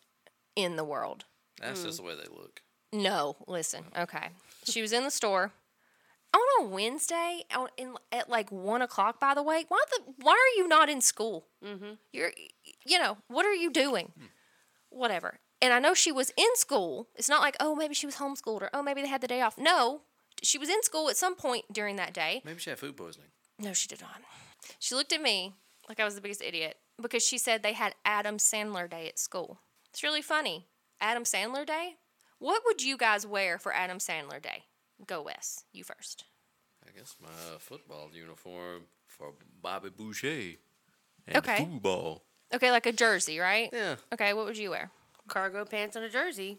[0.54, 1.24] in the world.
[1.60, 2.60] That's just the way they look.
[2.92, 3.84] No, listen.
[3.96, 4.28] Okay,
[4.64, 5.52] she was in the store
[6.34, 9.18] on a Wednesday on, in, at like one o'clock.
[9.18, 11.46] By the way, why the why are you not in school?
[11.64, 11.92] Mm-hmm.
[12.12, 12.32] You're,
[12.84, 14.12] you know, what are you doing?
[14.90, 15.38] Whatever.
[15.60, 17.08] And I know she was in school.
[17.14, 19.40] It's not like oh maybe she was homeschooled or oh maybe they had the day
[19.40, 19.56] off.
[19.56, 20.02] No,
[20.42, 22.42] she was in school at some point during that day.
[22.44, 23.28] Maybe she had food poisoning.
[23.58, 24.20] No, she did not.
[24.78, 25.54] She looked at me
[25.88, 29.18] like I was the biggest idiot because she said they had Adam Sandler Day at
[29.18, 29.60] school.
[29.90, 30.66] It's really funny.
[31.00, 31.96] Adam Sandler Day?
[32.38, 34.64] What would you guys wear for Adam Sandler Day?
[35.06, 35.64] Go Wes.
[35.72, 36.24] You first.
[36.86, 40.56] I guess my football uniform for Bobby Boucher.
[41.26, 41.58] And Okay.
[41.58, 42.22] Football.
[42.54, 43.70] Okay, like a jersey, right?
[43.72, 43.96] Yeah.
[44.12, 44.90] Okay, what would you wear?
[45.28, 46.58] Cargo pants and a jersey.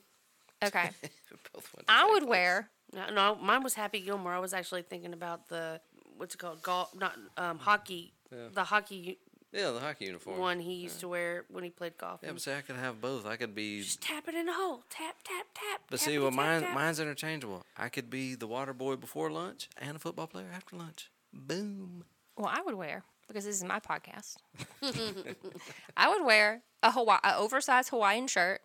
[0.63, 0.89] Okay.
[1.53, 2.29] Both I would place.
[2.29, 4.33] wear No, no, mine was Happy Gilmore.
[4.33, 5.81] I was actually thinking about the
[6.15, 6.61] what's it called?
[6.61, 8.13] Golf, not um, hockey.
[8.53, 9.19] The hockey
[9.53, 10.39] Yeah, the hockey uniform.
[10.39, 12.21] one he used to wear when he played golf.
[12.23, 13.25] Yeah, and but see, I could have both.
[13.25, 13.81] I could be.
[13.81, 14.83] just tap it in the hole.
[14.89, 15.81] Tap, tap, tap.
[15.89, 16.73] But see, well, tap, mine, tap.
[16.73, 17.63] mine's interchangeable.
[17.77, 21.11] I could be the water boy before lunch and a football player after lunch.
[21.31, 22.03] Boom.
[22.35, 24.37] well, I would wear because this is my podcast.
[25.97, 28.61] I would wear a Hawaii, a oversized Hawaiian shirt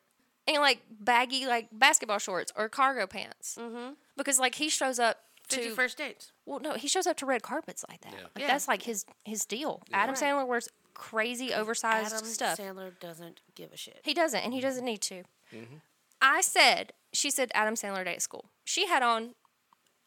[0.47, 3.57] and like baggy like basketball shorts or cargo pants.
[3.61, 3.93] Mm-hmm.
[4.17, 5.19] Because like he shows up
[5.49, 6.33] to first dates.
[6.47, 8.13] Well, no, he shows up to red carpets like that.
[8.13, 8.23] Yeah.
[8.35, 8.47] Like, Yeah.
[8.49, 9.83] That's like his his deal.
[9.93, 10.23] Adam Right.
[10.23, 12.23] Sandler wears crazy oversized stuff.
[12.23, 12.59] Adam stuff.
[12.59, 14.01] Sandler doesn't give a shit.
[14.05, 15.23] He doesn't, and he doesn't need to.
[15.55, 15.77] Mm-hmm.
[16.21, 18.47] I said, she said Adam Sandler day at school.
[18.65, 19.35] She had on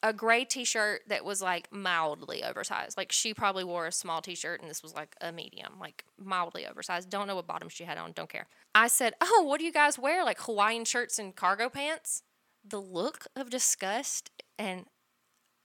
[0.04, 2.98] a gray T-shirt that was like mildly oversized.
[2.98, 6.66] Like she probably wore a small T-shirt, and this was like a medium, like mildly
[6.68, 7.10] oversized.
[7.10, 8.12] Don't know what bottom she had on.
[8.12, 8.48] Don't care.
[8.76, 10.26] I said, "Oh, what do you guys wear?
[10.26, 12.24] Like Hawaiian shirts and cargo pants?"
[12.68, 14.86] The look of disgust and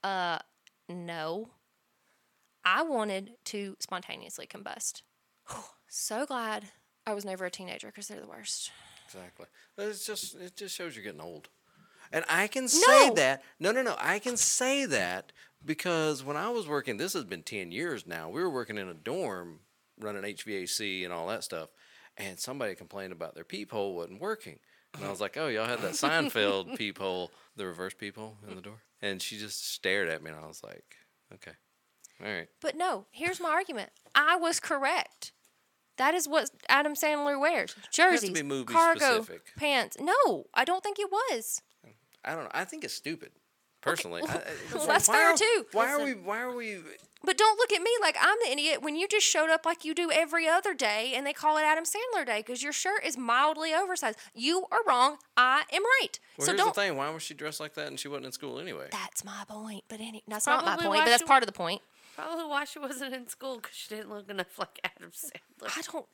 [0.07, 0.39] uh,
[0.89, 1.49] no.
[2.65, 5.01] I wanted to spontaneously combust.
[5.87, 6.65] so glad
[7.05, 8.71] I was never a teenager because they're the worst.
[9.05, 9.45] Exactly.
[9.75, 11.49] But It's just it just shows you're getting old.
[12.11, 13.13] And I can say No.
[13.15, 13.43] that.
[13.59, 13.95] No, no, no.
[13.99, 15.31] I can say that
[15.63, 18.29] because when I was working, this has been 10 years now.
[18.29, 19.59] We were working in a dorm
[19.99, 21.69] running HVAC and all that stuff.
[22.17, 24.59] And somebody complained about their peephole wasn't working.
[24.97, 28.61] And I was like, "Oh, y'all had that Seinfeld peephole, the reverse peephole in the
[28.61, 30.95] door." And she just stared at me, and I was like,
[31.33, 31.51] "Okay,
[32.23, 33.91] all right." But no, here's my argument.
[34.15, 35.31] I was correct.
[35.97, 37.75] That is what Adam Sandler wears.
[37.91, 39.53] Jerseys, cargo specific.
[39.57, 39.97] pants.
[39.99, 41.61] No, I don't think it was.
[42.23, 42.51] I don't know.
[42.53, 43.31] I think it's stupid,
[43.81, 44.21] personally.
[44.27, 45.65] I- I- well, that's fair are- too.
[45.71, 46.13] Why are we?
[46.13, 46.77] Why are we?
[47.27, 49.83] But don't look at me like I'm the idiot when you just showed up like
[49.83, 53.03] you do every other day and they call it Adam Sandler Day because your shirt
[53.03, 54.17] is mildly oversized.
[54.33, 55.17] You are wrong.
[55.35, 56.19] I am right.
[56.37, 56.73] Well, so here's don't.
[56.73, 56.95] the thing.
[56.95, 58.87] Why was she dressed like that and she wasn't in school anyway?
[58.93, 59.83] That's my point.
[59.89, 61.01] But any, that's not my point.
[61.01, 61.81] But that's part of the point.
[62.15, 65.77] Probably why she wasn't in school because she didn't look enough like Adam Sandler.
[65.77, 66.05] I don't.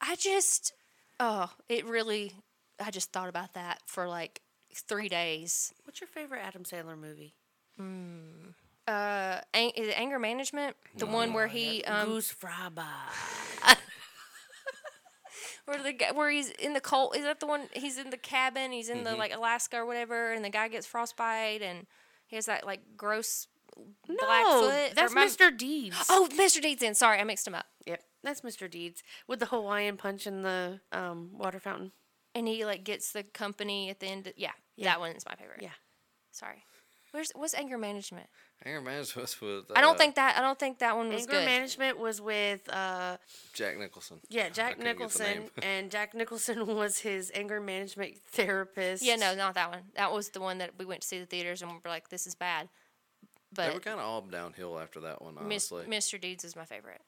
[0.00, 0.72] I just.
[1.20, 2.32] Oh, it really.
[2.80, 4.40] I just thought about that for like
[4.74, 5.74] three days.
[5.84, 7.34] What's your favorite Adam Sandler movie?
[7.76, 8.52] Hmm.
[8.88, 10.76] Uh, Ang- is it anger management?
[10.96, 12.86] The one where he um, Goose Fraba.
[15.66, 17.14] Where the guy, where he's in the cold?
[17.14, 17.68] Is that the one?
[17.74, 18.72] He's in the cabin.
[18.72, 19.18] He's in the Mm-hmm.
[19.18, 21.86] like Alaska or whatever, and the guy gets frostbite, and
[22.26, 23.48] he has that like gross
[24.06, 24.94] black no, foot.
[24.96, 25.54] that's my- Mr.
[25.56, 25.96] Deeds.
[26.08, 26.62] Oh, Mr.
[26.62, 26.94] Deeds in.
[26.94, 27.66] Sorry, I mixed him up.
[27.86, 28.70] Yep, that's Mr.
[28.70, 31.92] Deeds with the Hawaiian punch in the um, water fountain.
[32.34, 34.32] And he like gets the company at the end.
[34.38, 34.86] yeah, Yeah.
[34.86, 35.60] that one is my favorite.
[35.60, 35.76] Yeah.
[36.32, 36.64] Sorry.
[37.10, 38.28] Where's what's anger management?
[38.64, 39.64] Anger Management was with.
[39.76, 40.36] I don't uh, think that.
[40.36, 41.44] I don't think that one was Anger good.
[41.46, 43.16] management was with uh,
[43.54, 44.18] Jack Nicholson.
[44.28, 45.50] yeah Jack couldn't get the Nicholson, name.
[45.62, 49.04] and Jack Nicholson was his anger management therapist.
[49.04, 49.82] yeah, no, not that one.
[49.94, 52.08] That was the one that we went to see the theaters and we were like,
[52.08, 52.68] this is bad.
[53.52, 55.84] They were But kind of all downhill after that one, honestly.
[55.88, 56.20] Mr.
[56.20, 57.00] Deeds is my favorite.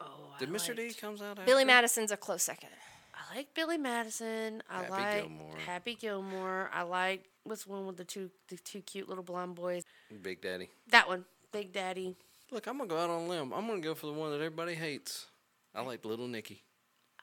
[0.00, 0.76] Oh, I Did Mr.
[0.76, 1.44] D liked- comes out after?
[1.44, 2.68] Billy Madison's a close second.
[3.16, 4.62] I like Billy Madison.
[4.68, 5.56] I Happy like Gilmore.
[5.66, 6.70] Happy Gilmore.
[6.72, 9.84] I like what's the one with the two the two cute little blonde boys.
[10.22, 10.68] Big Daddy.
[10.90, 12.16] That one, Big Daddy.
[12.50, 13.52] Look, I'm gonna go out on a limb.
[13.52, 15.26] I'm gonna go for the one that everybody hates.
[15.74, 16.62] I like Little Nicky.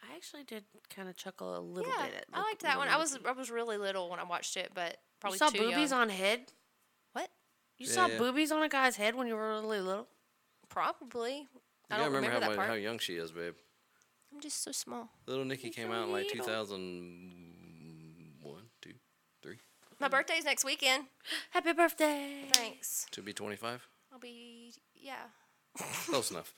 [0.01, 2.15] I actually did kind of chuckle a little Yeah, bit.
[2.15, 2.87] At I liked that one.
[2.89, 5.65] I was I was really little when I watched it, but probably You probably saw
[5.65, 6.01] too boobies young.
[6.01, 6.41] on head.
[7.13, 7.29] What?
[7.77, 8.17] You Yeah, saw yeah.
[8.17, 10.07] boobies on a guy's head when you were really little.
[10.69, 11.33] Probably.
[11.37, 11.47] You
[11.89, 12.67] I gotta don't remember, remember, how, that part.
[12.69, 13.53] how young she is, babe.
[14.33, 15.09] I'm just so small.
[15.27, 16.43] Little Nicky came so out in like little.
[16.45, 18.91] 2001, 2,
[19.43, 19.57] 3.
[19.99, 21.05] My birthday's next weekend.
[21.51, 22.45] Happy birthday!
[22.53, 23.05] Thanks.
[23.11, 23.87] To be 25.
[24.11, 25.27] I'll be yeah.
[26.07, 26.53] Close enough.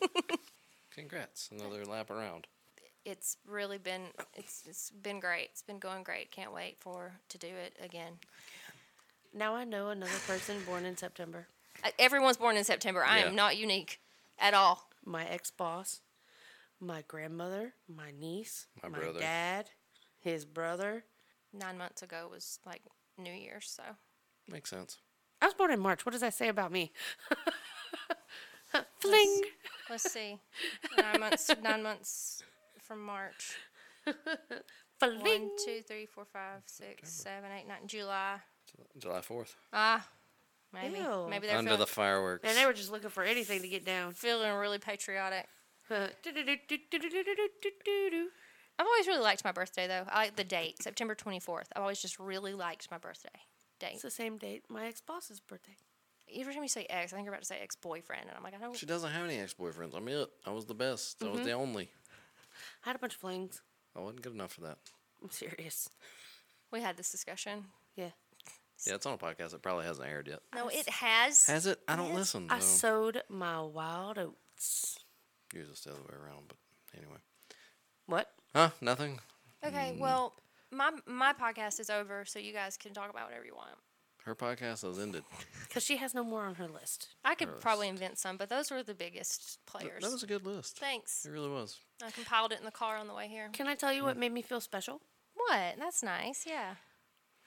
[0.90, 1.50] Congrats.
[1.52, 2.46] Another lap around.
[3.04, 5.50] It's really been it's it's been great.
[5.52, 6.30] It's been going great.
[6.32, 8.14] Can't wait for to do it again.
[9.32, 11.46] Now I know another person born in September.
[11.84, 13.04] Uh, Everyone's born in September.
[13.04, 13.26] I Yeah.
[13.26, 14.00] am not unique
[14.38, 14.88] at all.
[15.04, 16.00] My ex boss,
[16.80, 19.20] my grandmother, my niece, My my, brother.
[19.20, 19.70] dad,
[20.18, 21.04] his brother.
[21.52, 22.82] Nine months ago was like
[23.18, 23.82] New Year's, so
[24.48, 24.98] Makes sense.
[25.42, 26.04] I was born in March.
[26.06, 26.92] What does that say about me?
[29.00, 29.42] Fling.
[29.90, 30.38] let's see.
[30.98, 31.50] Nine months.
[31.62, 32.42] Nine months
[32.80, 33.56] from March.
[35.00, 35.20] Fling.
[35.20, 37.86] One, two, three, four, five, six, seven, eight, nine.
[37.86, 38.36] July.
[38.98, 39.54] July 4th.
[39.72, 40.06] Ah,
[40.72, 40.98] maybe.
[40.98, 41.26] Ew.
[41.30, 42.44] Maybe they're Under feeling, the fireworks.
[42.48, 44.12] And they were just looking for anything to get down.
[44.12, 45.46] feeling really patriotic.
[45.90, 46.26] It's
[48.78, 50.04] I've always really liked my birthday though.
[50.08, 51.66] I like the date, September 24th.
[51.74, 53.28] I've always just really liked my birthday
[53.78, 53.92] date.
[53.94, 55.76] It's the same date my ex boss's birthday.
[56.34, 58.42] Every time you say ex, I think you're about to say ex boyfriend, and I'm
[58.42, 58.76] like, I don't.
[58.76, 59.94] She doesn't have any ex boyfriends.
[59.96, 60.28] I'm it.
[60.44, 61.22] I was the best.
[61.22, 61.46] I was Mm-hmm.
[61.46, 61.88] the only.
[62.84, 63.62] I had a bunch of flings.
[63.94, 64.78] I wasn't good enough for that.
[65.22, 65.88] I'm serious.
[66.72, 67.66] We had this discussion.
[67.94, 68.10] Yeah.
[68.86, 69.54] Yeah, it's on a podcast.
[69.54, 70.40] It probably hasn't aired yet.
[70.54, 71.46] No, it has.
[71.46, 71.78] Has it?
[71.88, 72.48] I don't listen.
[72.50, 72.66] I so.
[72.66, 74.98] sowed my wild oats.
[75.52, 76.56] Usually it's the other way around, but
[76.96, 77.18] anyway.
[78.06, 78.30] What?
[78.54, 78.70] Huh?
[78.80, 79.20] Nothing?
[79.64, 79.98] Okay, mm.
[79.98, 80.34] well,
[80.70, 83.70] my my podcast is over, so you guys can talk about whatever you want.
[84.24, 85.22] Her podcast has ended.
[85.68, 87.08] Because she has no more on her list.
[87.24, 90.02] I could probably invent some, but those were the biggest players.
[90.02, 90.78] That was a good list.
[90.78, 91.26] Thanks.
[91.26, 91.80] It really was.
[92.02, 93.50] I compiled it in the car on the way here.
[93.52, 95.02] Can I tell you what made me feel special?
[95.34, 95.74] What?
[95.78, 96.44] That's nice.
[96.46, 96.76] Yeah.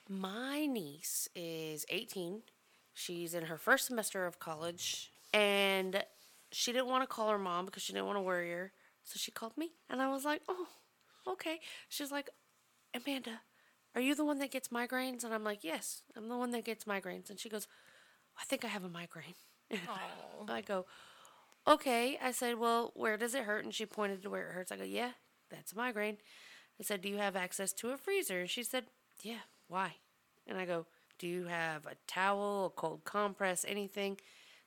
[0.07, 2.43] My niece is 18.
[2.93, 5.12] She's in her first semester of college.
[5.33, 6.03] And
[6.51, 8.71] she didn't want to call her mom because she didn't want to worry her.
[9.03, 9.71] So she called me.
[9.89, 10.67] And I was like, oh,
[11.27, 11.59] okay.
[11.88, 12.29] She's like,
[12.93, 13.41] Amanda,
[13.95, 15.23] are you the one that gets migraines?
[15.23, 17.29] And I'm like, yes, I'm the one that gets migraines.
[17.29, 17.67] And she goes,
[18.39, 19.35] I think I have a migraine.
[19.71, 20.45] Oh.
[20.47, 20.85] I go,
[21.67, 22.17] okay.
[22.21, 23.63] I said, well, where does it hurt?
[23.63, 24.71] And she pointed to where it hurts.
[24.71, 25.12] I go, yeah,
[25.49, 26.17] that's a migraine.
[26.79, 28.39] I said, do you have access to a freezer?
[28.39, 28.85] And she said,
[29.21, 29.95] yeah, why?
[30.47, 30.85] And I go,
[31.17, 34.17] do you have a towel, a cold compress, anything?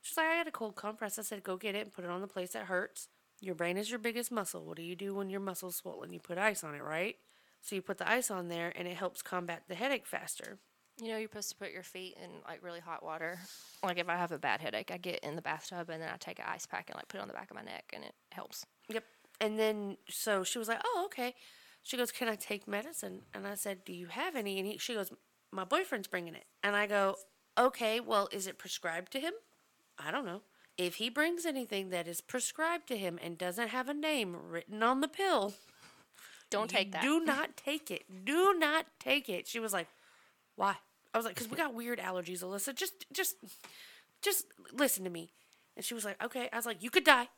[0.03, 1.17] She's like, I got a cold compress.
[1.17, 3.07] I said, go get it and put it on the place that hurts.
[3.41, 4.63] Your brain is your biggest muscle.
[4.63, 6.13] What do you do when your muscle's swollen?
[6.13, 7.15] You put ice on it, right?
[7.61, 10.59] So you put the ice on there and it helps combat the headache faster.
[11.01, 13.39] You know, you're supposed to put your feet in like really hot water.
[13.81, 16.17] Like if I have a bad headache, I get in the bathtub and then I
[16.17, 18.03] take an ice pack and like put it on the back of my neck, and
[18.03, 18.65] it helps.
[18.89, 19.03] Yep.
[19.41, 21.33] And then so she was like, "Oh, okay."
[21.81, 24.77] She goes, "Can I take medicine?" And I said, "Do you have any?" And he,
[24.77, 25.11] she goes,
[25.51, 27.15] "My boyfriend's bringing it." And I go,
[27.57, 29.33] "Okay, well, is it prescribed to him?"
[29.99, 30.41] I don't know.
[30.77, 34.81] If he brings anything that is prescribed to him and doesn't have a name written
[34.81, 35.53] on the pill,
[36.49, 37.01] Don't take that.
[37.01, 38.25] Do not take it.
[38.25, 39.47] Do not take it.
[39.47, 39.87] She was like,
[40.55, 40.75] "Why?"
[41.13, 42.73] I was like, "Cause we got weird allergies, Alyssa.
[42.75, 43.35] Just, just,
[44.21, 45.31] just listen to me."
[45.75, 47.29] And she was like, "Okay." I was like, "You could die."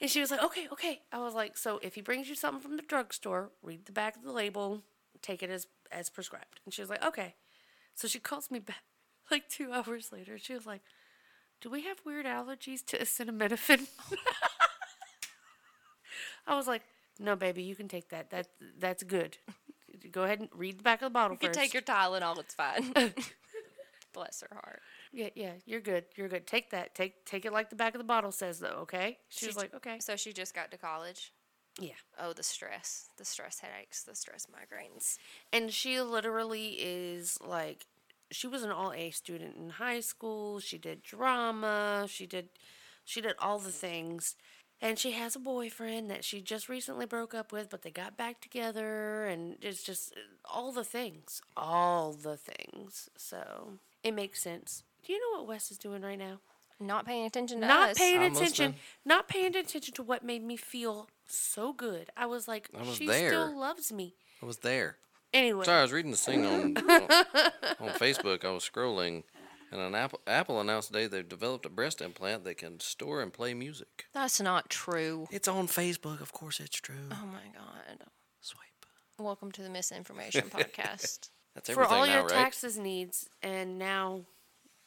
[0.00, 2.60] And she was like, "Okay, okay." I was like, "So if he brings you something
[2.60, 4.82] from the drugstore, read the back of the label,
[5.20, 7.34] take it as as prescribed." And she was like, "Okay."
[7.94, 8.84] So she calls me back
[9.30, 10.38] like two hours later.
[10.38, 10.82] She was like,
[11.64, 13.86] "Do we have weird allergies to acetaminophen?"
[16.46, 16.82] I was like,
[17.18, 18.30] "No, baby, you can take that.
[18.30, 18.48] That
[18.78, 19.38] that's good.
[20.12, 21.58] Go ahead and read the back of the bottle You first.
[21.58, 22.38] take your Tylenol.
[22.38, 22.92] It's fine.
[24.12, 24.80] Bless her heart.
[25.12, 26.04] yeah, yeah, you're good.
[26.16, 26.46] You're good.
[26.46, 26.94] Take that.
[26.94, 28.80] Take take it like the back of the bottle says, though.
[28.82, 29.18] Okay?
[29.30, 31.32] She was like, "Okay." So she just got to college.
[31.80, 31.94] Yeah.
[32.20, 35.16] Oh, the stress, the stress headaches, the stress migraines.
[35.52, 37.86] And she literally is like,
[38.34, 40.60] she was an all A student in high school.
[40.60, 42.06] She did drama.
[42.08, 42.48] She did,
[43.04, 44.36] she did all the things.
[44.80, 48.16] And she has a boyfriend that she just recently broke up with, but they got
[48.16, 49.24] back together.
[49.24, 51.40] And it's just all the things.
[51.56, 53.08] All the things.
[53.16, 54.82] So it makes sense.
[55.06, 56.40] Do you know what Wes is doing right now?
[56.80, 57.98] Not paying attention to not us.
[57.98, 58.40] paying I'm attention
[58.72, 58.74] listening.
[59.04, 62.96] not paying attention to what made me feel so good i was like I was
[62.96, 63.28] she there.
[63.30, 64.96] still loves me I was there.
[65.34, 67.02] Anyway Sorry, I was reading this thing on, on
[67.80, 68.44] on Facebook.
[68.44, 69.24] I was scrolling,
[69.70, 73.32] and an Apple Apple announced today they've developed a breast implant that can store and
[73.32, 74.06] play music.
[74.14, 75.26] That's not true.
[75.30, 76.20] It's on Facebook.
[76.22, 77.10] Of course, it's true.
[77.10, 78.06] Oh my god.
[78.40, 78.86] Swipe.
[79.18, 81.30] Welcome to the Misinformation Podcast.
[81.54, 82.30] That's everything for all now, your right?
[82.30, 84.22] taxes needs and now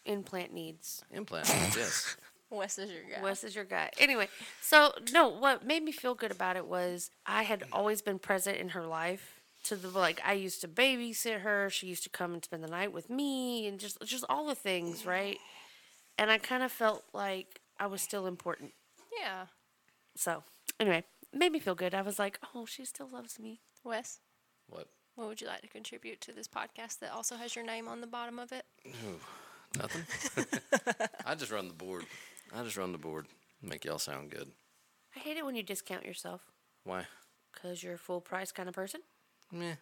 [0.06, 1.48] implant needs Implant.
[1.76, 2.18] yes.
[2.50, 3.22] Wes is your guy.
[3.22, 3.90] Wes is your guy.
[4.00, 4.30] Anyway,
[4.62, 8.58] so no, what made me feel good about it was I had always been present
[8.58, 9.37] in her life.
[9.68, 11.70] To the like, I used to babysit her.
[11.70, 14.56] She used to come and spend the night with me, and just just all the
[14.56, 15.38] things, right?
[16.18, 18.72] And I kind of felt like I was still important.
[19.20, 19.48] Yeah.
[20.16, 20.44] So
[20.80, 21.04] anyway,
[21.34, 21.94] made me feel good.
[21.94, 23.60] I was like, oh, she still loves me.
[23.84, 24.20] Wes,
[24.68, 24.88] What?
[25.16, 28.02] what would you like to contribute to this podcast that also has your name on
[28.02, 28.66] the bottom of it?
[29.78, 30.04] Nothing.
[31.26, 32.06] I just run the board.
[32.56, 33.28] I just run the board.
[33.62, 34.52] Make y'all sound good.
[35.16, 36.42] I hate it when you discount yourself
[36.84, 37.06] Why?
[37.54, 39.02] because you're a full price kind of person.
[39.52, 39.76] Meh.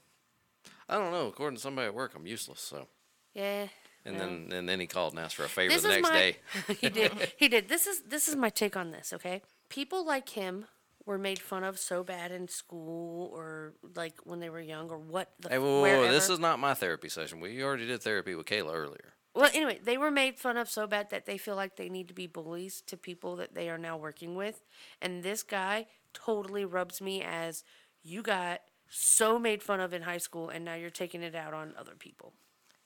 [0.88, 1.28] I don't know.
[1.28, 2.60] According to somebody at work, I'm useless.
[2.60, 2.88] So.
[3.34, 3.68] Yeah.
[4.06, 6.14] And then and then he called and asked for a favor This the next my-
[6.14, 6.38] day.
[6.80, 7.12] he did.
[7.38, 7.68] He did.
[7.70, 9.12] This is this is my take on this.
[9.14, 10.66] Okay, people like him
[11.08, 14.98] were made fun of so bad in school or like when they were young or
[14.98, 15.32] what.
[15.40, 17.40] The, Hey, whoa, whoa, whoa, this is not my therapy session.
[17.40, 19.14] We already did therapy with Kayla earlier.
[19.34, 22.08] Well, anyway, they were made fun of so bad that they feel like they need
[22.08, 24.64] to be bullies to people that they are now working with.
[25.02, 27.64] And this guy totally rubs me as
[28.02, 28.62] you got
[28.98, 31.96] so made fun of in high school and now you're taking it out on other
[31.98, 32.34] people.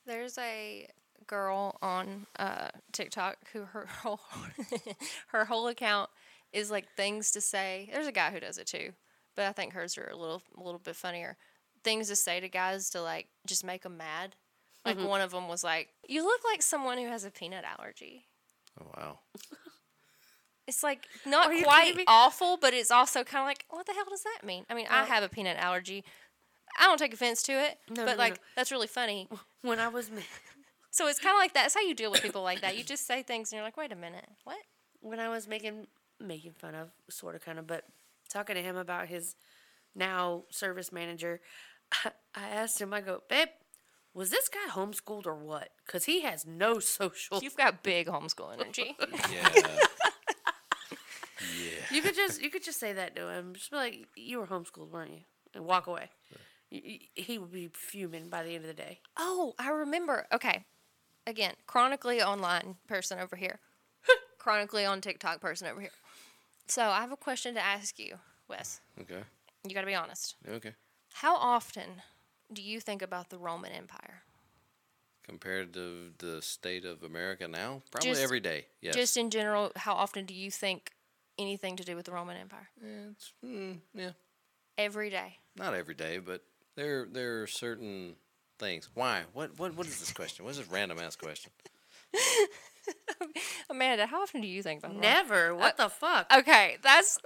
[0.06, 0.88] There's a
[1.26, 4.20] girl on uh, TikTok who her whole
[5.28, 6.10] her whole account
[6.52, 7.88] is like things to say.
[7.92, 8.90] There's a guy who does it too,
[9.36, 11.36] but I think hers are a little a little bit funnier.
[11.84, 14.34] Things to say to guys to like just make them mad.
[14.84, 15.06] Like Mm-hmm.
[15.06, 18.24] one of them was like, "You look like someone who has a peanut allergy."
[18.80, 19.18] Oh wow.
[20.70, 24.22] It's like not quite awful, but it's also kind of like, what the hell does
[24.22, 24.64] that mean?
[24.70, 26.04] I mean, I have a peanut allergy.
[26.78, 28.38] I don't take offense to it, No, but no, like no.
[28.56, 29.28] that's really funny.
[29.62, 30.20] When I was ma-
[30.90, 31.62] So it's kind of like that.
[31.62, 32.76] That's how you deal with people like that.
[32.78, 34.56] You just say things and you're like, wait a minute, what?
[35.02, 35.86] when I was making
[36.20, 37.84] making fun of, sort of, kind of, but
[38.28, 39.34] talking to him about his
[39.94, 41.40] now service manager,
[42.04, 42.94] I, I asked him.
[42.94, 43.48] I go, babe,
[44.14, 45.70] was this guy homeschooled or what?
[45.84, 47.40] Because he has no social.
[47.42, 48.96] You've got big homeschool energy.
[49.32, 49.48] Yeah.
[51.90, 53.54] You could just you could just say that to him.
[53.54, 55.20] Just be like, you were homeschooled, weren't you?
[55.54, 56.10] And walk away.
[56.70, 59.00] Y- y- He would be fuming by the end of the day.
[59.16, 60.26] oh, I remember.
[60.32, 60.64] Okay.
[61.26, 63.58] Again, chronically online person over here.
[64.38, 65.90] chronically on TikTok person over here.
[66.68, 68.16] So I have a question to ask you,
[68.48, 68.80] Wes.
[69.00, 69.22] okay.
[69.66, 70.36] You got to be honest.
[70.48, 70.74] Okay.
[71.14, 72.02] How often
[72.52, 74.22] do you think about the Roman Empire?
[75.24, 78.66] Compared to the state of America now, probably Just- every day.
[78.80, 78.94] Yes.
[78.96, 80.92] Just in general, how often do you think
[81.40, 82.68] anything to do with the Roman Empire?
[82.82, 84.10] Yeah, it's, mm, yeah.
[84.78, 85.38] Every day.
[85.56, 86.42] Not every day, but
[86.76, 88.14] there there are certain
[88.58, 88.88] things.
[88.94, 89.22] Why?
[89.32, 90.44] What what what is this question?
[90.44, 91.52] What is this random ass question?
[93.70, 95.54] Amanda, how often do you think about the Roman Never.
[95.54, 96.26] What the fuck?
[96.34, 97.18] Okay, that's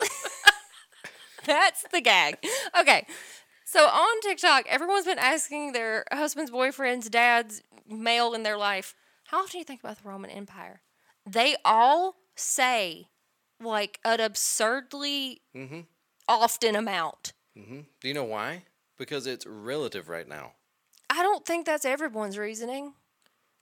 [1.47, 2.39] that's the gag.
[2.79, 3.07] Okay.
[3.67, 8.95] So on TikTok, everyone's been asking their husbands, boyfriends, dads, male in their life,
[9.29, 10.81] how often do you think about the Roman Empire?
[11.27, 13.09] They all say
[13.61, 15.43] like an absurdly
[16.29, 17.33] often amount.
[17.57, 18.65] hmm Do you know why?
[18.99, 20.53] Because it's relative right now.
[21.11, 22.95] I don't think that's everyone's reasoning.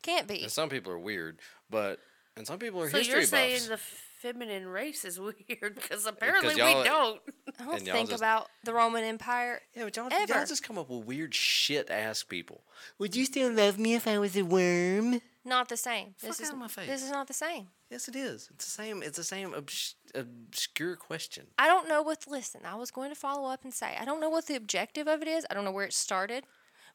[0.02, 0.42] Can't be.
[0.42, 1.98] And some people are weird, but
[2.36, 3.68] and some people are so history you're saying buffs.
[3.68, 7.20] the feminine race is weird because apparently we don't.
[7.60, 9.60] I don't think just- about the Roman Empire.
[9.74, 10.32] yeah, but y'all, ever.
[10.34, 12.62] y'all just come up with weird shit to ask people.
[12.98, 15.20] Would you still love me if I was a worm?
[15.44, 16.14] Not the same.
[16.20, 16.86] This Fuck is outta my face.
[16.86, 17.68] this is not the same.
[17.90, 18.48] Yes, it is.
[18.54, 19.02] It's the same.
[19.02, 21.48] It's the same obs- obscure question.
[21.58, 22.24] I don't know what.
[22.28, 25.08] Listen, I was going to follow up and say I don't know what the objective
[25.08, 25.44] of it is.
[25.50, 26.44] I don't know where it started,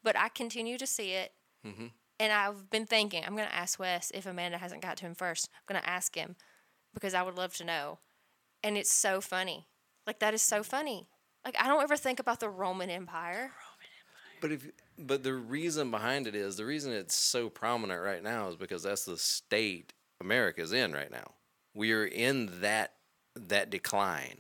[0.02, 1.34] but I continue to see it,
[1.66, 1.88] mm-hmm.
[2.20, 5.14] and I've been thinking I'm going to ask Wes if Amanda hasn't got to him
[5.14, 5.50] first.
[5.54, 6.38] I'm going to ask him
[6.94, 8.00] because I would love to know,
[8.64, 9.68] and it's so funny.
[10.06, 11.10] Like that is so funny.
[11.44, 13.52] Like I don't ever think about the Roman Empire.
[13.52, 14.38] Roman Empire.
[14.40, 14.68] But if
[14.98, 18.84] but the reason behind it is the reason it's so prominent right now is because
[18.84, 21.34] that's the state America's in right now.
[21.74, 22.94] We are in that
[23.36, 24.40] that decline.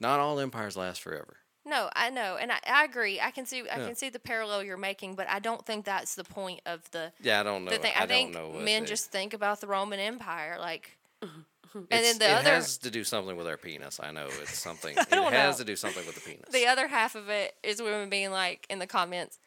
[0.00, 1.36] Not all empires last forever.
[1.66, 3.18] No, I know, and I, I agree.
[3.20, 3.86] I can see I Yeah.
[3.86, 7.12] can see the parallel you're making, but I don't think that's the point of the
[7.22, 7.70] Yeah, I don't know.
[7.70, 7.92] the thing.
[7.96, 11.38] I, I, think don't know men they- just think about the Roman Empire, like, mm-hmm.
[11.72, 13.98] and It's- then the it other has to do something with our penis.
[13.98, 14.94] I know it's something.
[14.98, 15.64] it don't has know.
[15.64, 16.50] to do something with the penis.
[16.52, 19.38] the other half of it is women being like in the comments.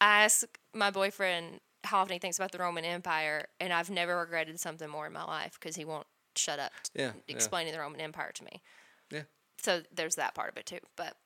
[0.00, 0.44] I ask
[0.74, 4.88] my boyfriend how often he thinks about the Roman Empire, and I've never regretted something
[4.88, 7.34] more in my life because he won't shut up t- Yeah, yeah.
[7.34, 8.62] explaining the Roman Empire to me.
[9.10, 9.22] yeah.
[9.62, 10.80] So there's that part of it too.
[10.96, 11.16] But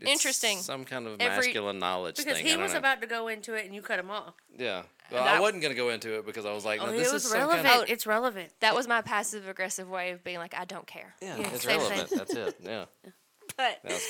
[0.00, 0.58] It's Interesting.
[0.58, 2.44] Some kind of Every- masculine knowledge Because thing.
[2.46, 2.78] he was know.
[2.80, 4.34] about to go into it and you cut him off.
[4.54, 4.78] Yeah.
[4.78, 4.82] Uh,
[5.12, 7.08] well, That- I wasn't gonna go into it because I was like, no, Oh, this
[7.08, 7.66] it was is some relevant.
[7.66, 8.52] kind of It's relevant.
[8.60, 11.14] that was my passive aggressive way of being like, I don't care.
[11.22, 11.88] yeah, Yeah, it's same thing.
[11.90, 12.10] relevant.
[12.10, 12.56] That's it.
[12.62, 12.84] Yeah.
[13.56, 14.02] But Yes.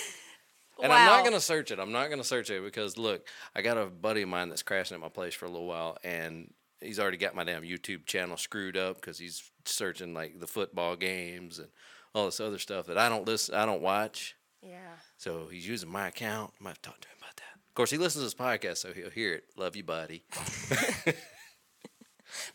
[0.82, 0.96] And wow.
[0.96, 1.78] I'm not gonna search it.
[1.78, 4.94] I'm not gonna search it because look, I got a buddy of mine that's crashing
[4.94, 8.36] at my place for a little while, and he's already got my damn YouTube channel
[8.36, 11.68] screwed up because he's searching like the football games and
[12.14, 14.36] all this other stuff that I don't listen, I don't watch.
[14.62, 14.96] Yeah.
[15.16, 16.52] So he's using my account.
[16.60, 17.60] I might talk to him about that.
[17.68, 19.44] Of course, he listens to this podcast, so he'll hear it.
[19.56, 20.24] Love you, buddy.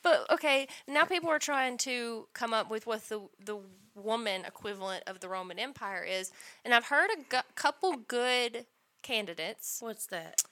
[0.02, 3.60] But okay, now people are trying to come up with what the the
[3.96, 6.32] woman equivalent of the Roman Empire is,
[6.64, 8.66] and I've heard a gu- couple good
[9.02, 9.78] candidates.
[9.82, 10.44] What's that?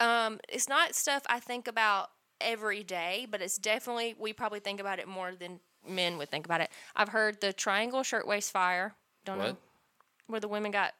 [0.00, 4.80] Um, it's not stuff I think about every day, but it's definitely we probably think
[4.80, 6.70] about it more than men would think about it.
[6.94, 8.94] I've heard the Triangle Shirtwaist Fire.
[9.24, 9.56] Don't know
[10.26, 10.92] where the women got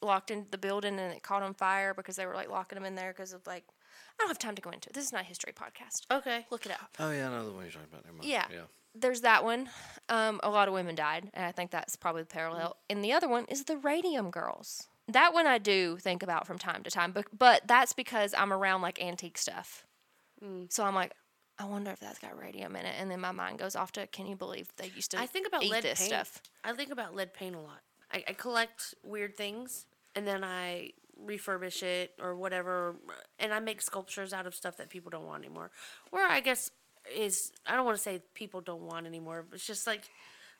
[0.00, 2.84] locked in the building and it caught on fire because they were like locking them
[2.84, 4.94] in there because of like I don't have time to go into it.
[4.94, 6.06] This is not a history podcast.
[6.10, 6.46] Okay.
[6.50, 6.96] Look it up.
[6.98, 8.04] Oh yeah, I know the one you're talking about.
[8.04, 8.28] Never mind.
[8.28, 8.44] Yeah.
[8.50, 8.60] Yeah.
[9.00, 9.68] There's that one.
[10.08, 12.76] Um, a lot of women died, and I think that's probably the parallel.
[12.88, 14.86] And the other one is the Radium Girls.
[15.08, 18.52] That one I do think about from time to time, but but that's because I'm
[18.52, 19.84] around like antique stuff.
[20.68, 21.12] So I'm like,
[21.58, 24.06] I wonder if that's got radium in it, and then my mind goes off to,
[24.06, 26.10] can you believe they used to I think about eat lead this paint.
[26.10, 26.42] stuff?
[26.62, 27.80] I think about lead paint a lot.
[28.12, 30.92] I, I collect weird things and then I
[31.26, 32.96] refurbish it or whatever,
[33.40, 35.70] and I make sculptures out of stuff that people don't want anymore.
[36.12, 36.70] Or I guess
[37.14, 40.08] is I don't want to say people don't want anymore, but it's just like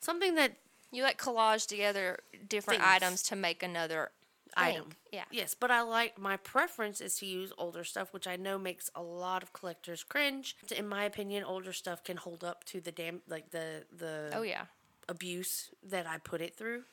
[0.01, 0.53] something that
[0.93, 2.19] You like collage together
[2.49, 2.93] different Things.
[2.95, 4.11] items to make another
[4.57, 4.65] thing.
[4.75, 4.89] item.
[5.13, 5.25] Yeah.
[5.31, 8.91] Yes, but I like my preference is to use older stuff, which I know makes
[8.95, 10.57] a lot of collectors cringe.
[10.77, 14.43] In my opinion, older stuff can hold up to the damn like the the Oh
[14.43, 14.65] yeah.
[15.09, 16.85] abuse that I put it through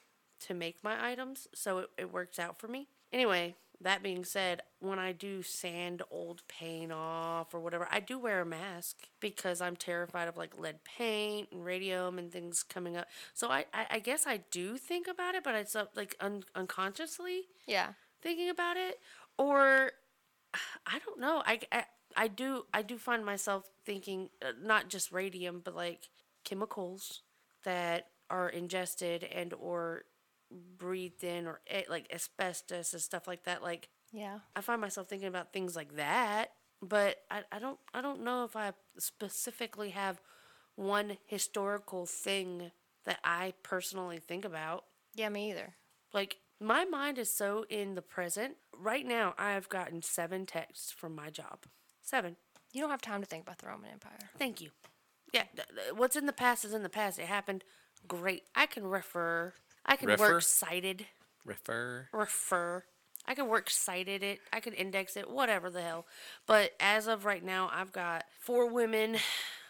[0.48, 2.88] to make my items, so it, it works out for me.
[3.14, 8.18] Anyway, that being said, when I do sand old paint off or whatever, I do
[8.18, 12.96] wear a mask because I'm terrified of like lead paint and radium and things coming
[12.98, 13.08] up.
[13.34, 16.44] So I, I, I guess I do think about it, but it's uh, like un-
[16.56, 17.94] unconsciously Yeah.
[18.22, 19.00] thinking about it
[19.38, 19.92] or
[20.88, 25.12] i don't know i, I, I do i do find myself thinking uh, not just
[25.12, 26.10] radium but like
[26.44, 27.22] chemicals
[27.64, 30.04] that are ingested and or
[30.52, 34.40] breathed in or like asbestos and stuff like that like Yeah.
[34.56, 38.44] i find myself thinking about things like that but I, I don't i don't know
[38.46, 40.22] if i specifically have
[40.76, 42.72] one historical thing
[43.06, 44.86] that i personally think about
[45.16, 45.76] Yeah, me either.
[46.14, 48.56] like my mind is so in the present.
[48.74, 51.66] Right now, I have gotten seven texts from my job.
[52.02, 52.38] Seven.
[52.72, 54.30] You don't have time to think about the Roman Empire.
[54.40, 54.70] Thank you.
[55.34, 55.44] Yeah,
[55.94, 57.20] what's in the past is in the past.
[57.20, 57.66] It happened.
[58.08, 58.44] Great.
[58.56, 59.54] I can refer.
[59.86, 60.34] I can Refer?
[60.34, 61.06] work cited.
[61.46, 62.10] Refer.
[62.12, 62.84] Refer.
[63.28, 64.40] I can work cited it.
[64.54, 65.30] I can index it.
[65.30, 66.06] Whatever the hell.
[66.46, 69.18] But as of right now, I've got four women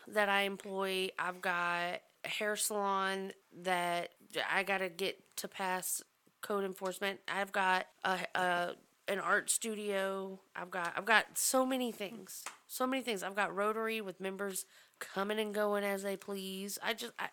[0.07, 1.09] that I employ.
[1.18, 3.32] I've got a hair salon
[3.63, 4.09] that
[4.51, 6.01] I gotta get to pass
[6.41, 7.20] code enforcement.
[7.28, 8.72] I've got a, a
[9.07, 10.39] an art studio.
[10.55, 12.43] I've got I've got so many things.
[12.68, 13.24] So many things.
[13.24, 14.66] I've got Rotary with members
[14.99, 16.78] coming and going as they please.
[16.84, 17.28] I just I,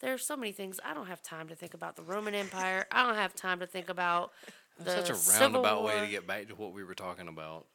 [0.00, 0.78] there's so many things.
[0.84, 2.86] I don't have time to think about the Roman Empire.
[2.92, 4.32] I don't have time to think about
[4.78, 7.66] the Such a Civil roundabout way to get back to what we were talking about.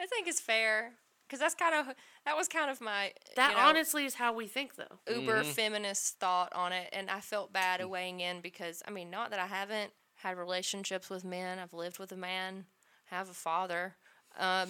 [0.00, 0.92] I think it's fair
[1.26, 4.32] because that's kind of that was kind of my That you know, honestly is how
[4.34, 4.98] we think, though.
[5.14, 9.30] uber feminist thought on it, and I felt bad weighing in because I mean, not
[9.30, 11.58] that I haven't had relationships with men.
[11.58, 12.66] I've lived with a man,
[13.06, 13.94] have a father.
[14.38, 14.68] Um,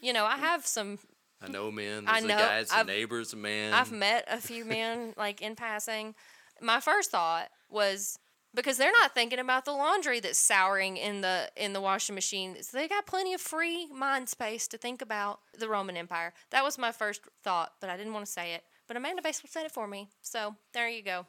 [0.00, 0.98] you know, I have some.
[1.42, 2.04] I know men.
[2.06, 3.72] I There's the know, guys, the I've- neighbors, man.
[3.72, 6.14] I've met a few men like in passing.
[6.60, 8.18] My first thought was
[8.54, 12.56] because they're not thinking about the laundry that's souring in the in the washing machine.
[12.62, 16.32] So they got plenty of free mind space to think about the Roman Empire.
[16.50, 18.64] That was my first thought, but I didn't want to say it.
[18.86, 20.08] But Amanda basically said it for me.
[20.20, 21.26] So there you go.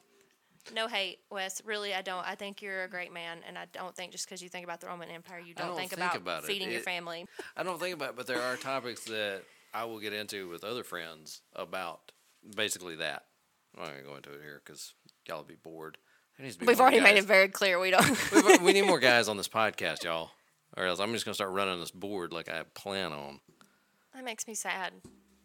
[0.74, 1.60] No hate, Wes.
[1.64, 2.26] Really, I don't.
[2.26, 4.80] I think you're a great man, and I don't think just because you think about
[4.80, 6.46] the Roman Empire, you don't, don't think, think about, about it.
[6.46, 7.26] feeding your family.
[7.56, 9.42] I don't think about it, but there are topics that
[9.74, 12.12] I will get into with other friends about
[12.54, 13.24] basically that.
[13.74, 14.94] I'm not going to go into it here because
[15.26, 15.98] y'all will be bored.
[16.36, 18.32] There needs to be We've more already made it very clear we don't.
[18.32, 20.30] We've- need more guys on this podcast, y'all.
[20.76, 23.40] or else I'm just gonna start running this board like I plan on.
[24.14, 24.92] That makes me sad.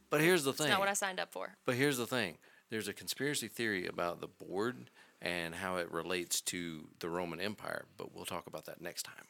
[0.10, 0.70] But here's the It's thing.
[0.70, 1.58] not what I signed up for.
[1.66, 2.38] But here's the thing.
[2.70, 4.90] There's a conspiracy theory about the board
[5.22, 9.26] and how it relates to the Roman Empire, but we'll talk about that next time.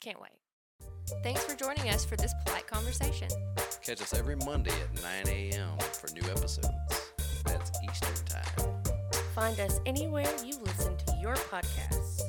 [0.00, 0.30] Can't wait.
[1.22, 3.28] Thanks for joining us for this polite conversation.
[3.82, 5.78] Catch us every Monday at 9 a.m.
[5.92, 6.68] for new episodes.
[7.44, 8.81] That's Eastern Time.
[9.34, 12.20] Find us anywhere you listen to your podcasts.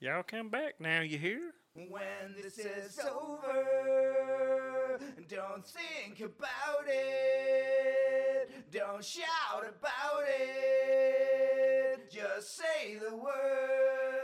[0.00, 1.52] Y'all come back now, you hear?
[1.74, 8.50] When this is over, don't think about it.
[8.72, 12.10] Don't shout about it.
[12.10, 14.17] Just say the word.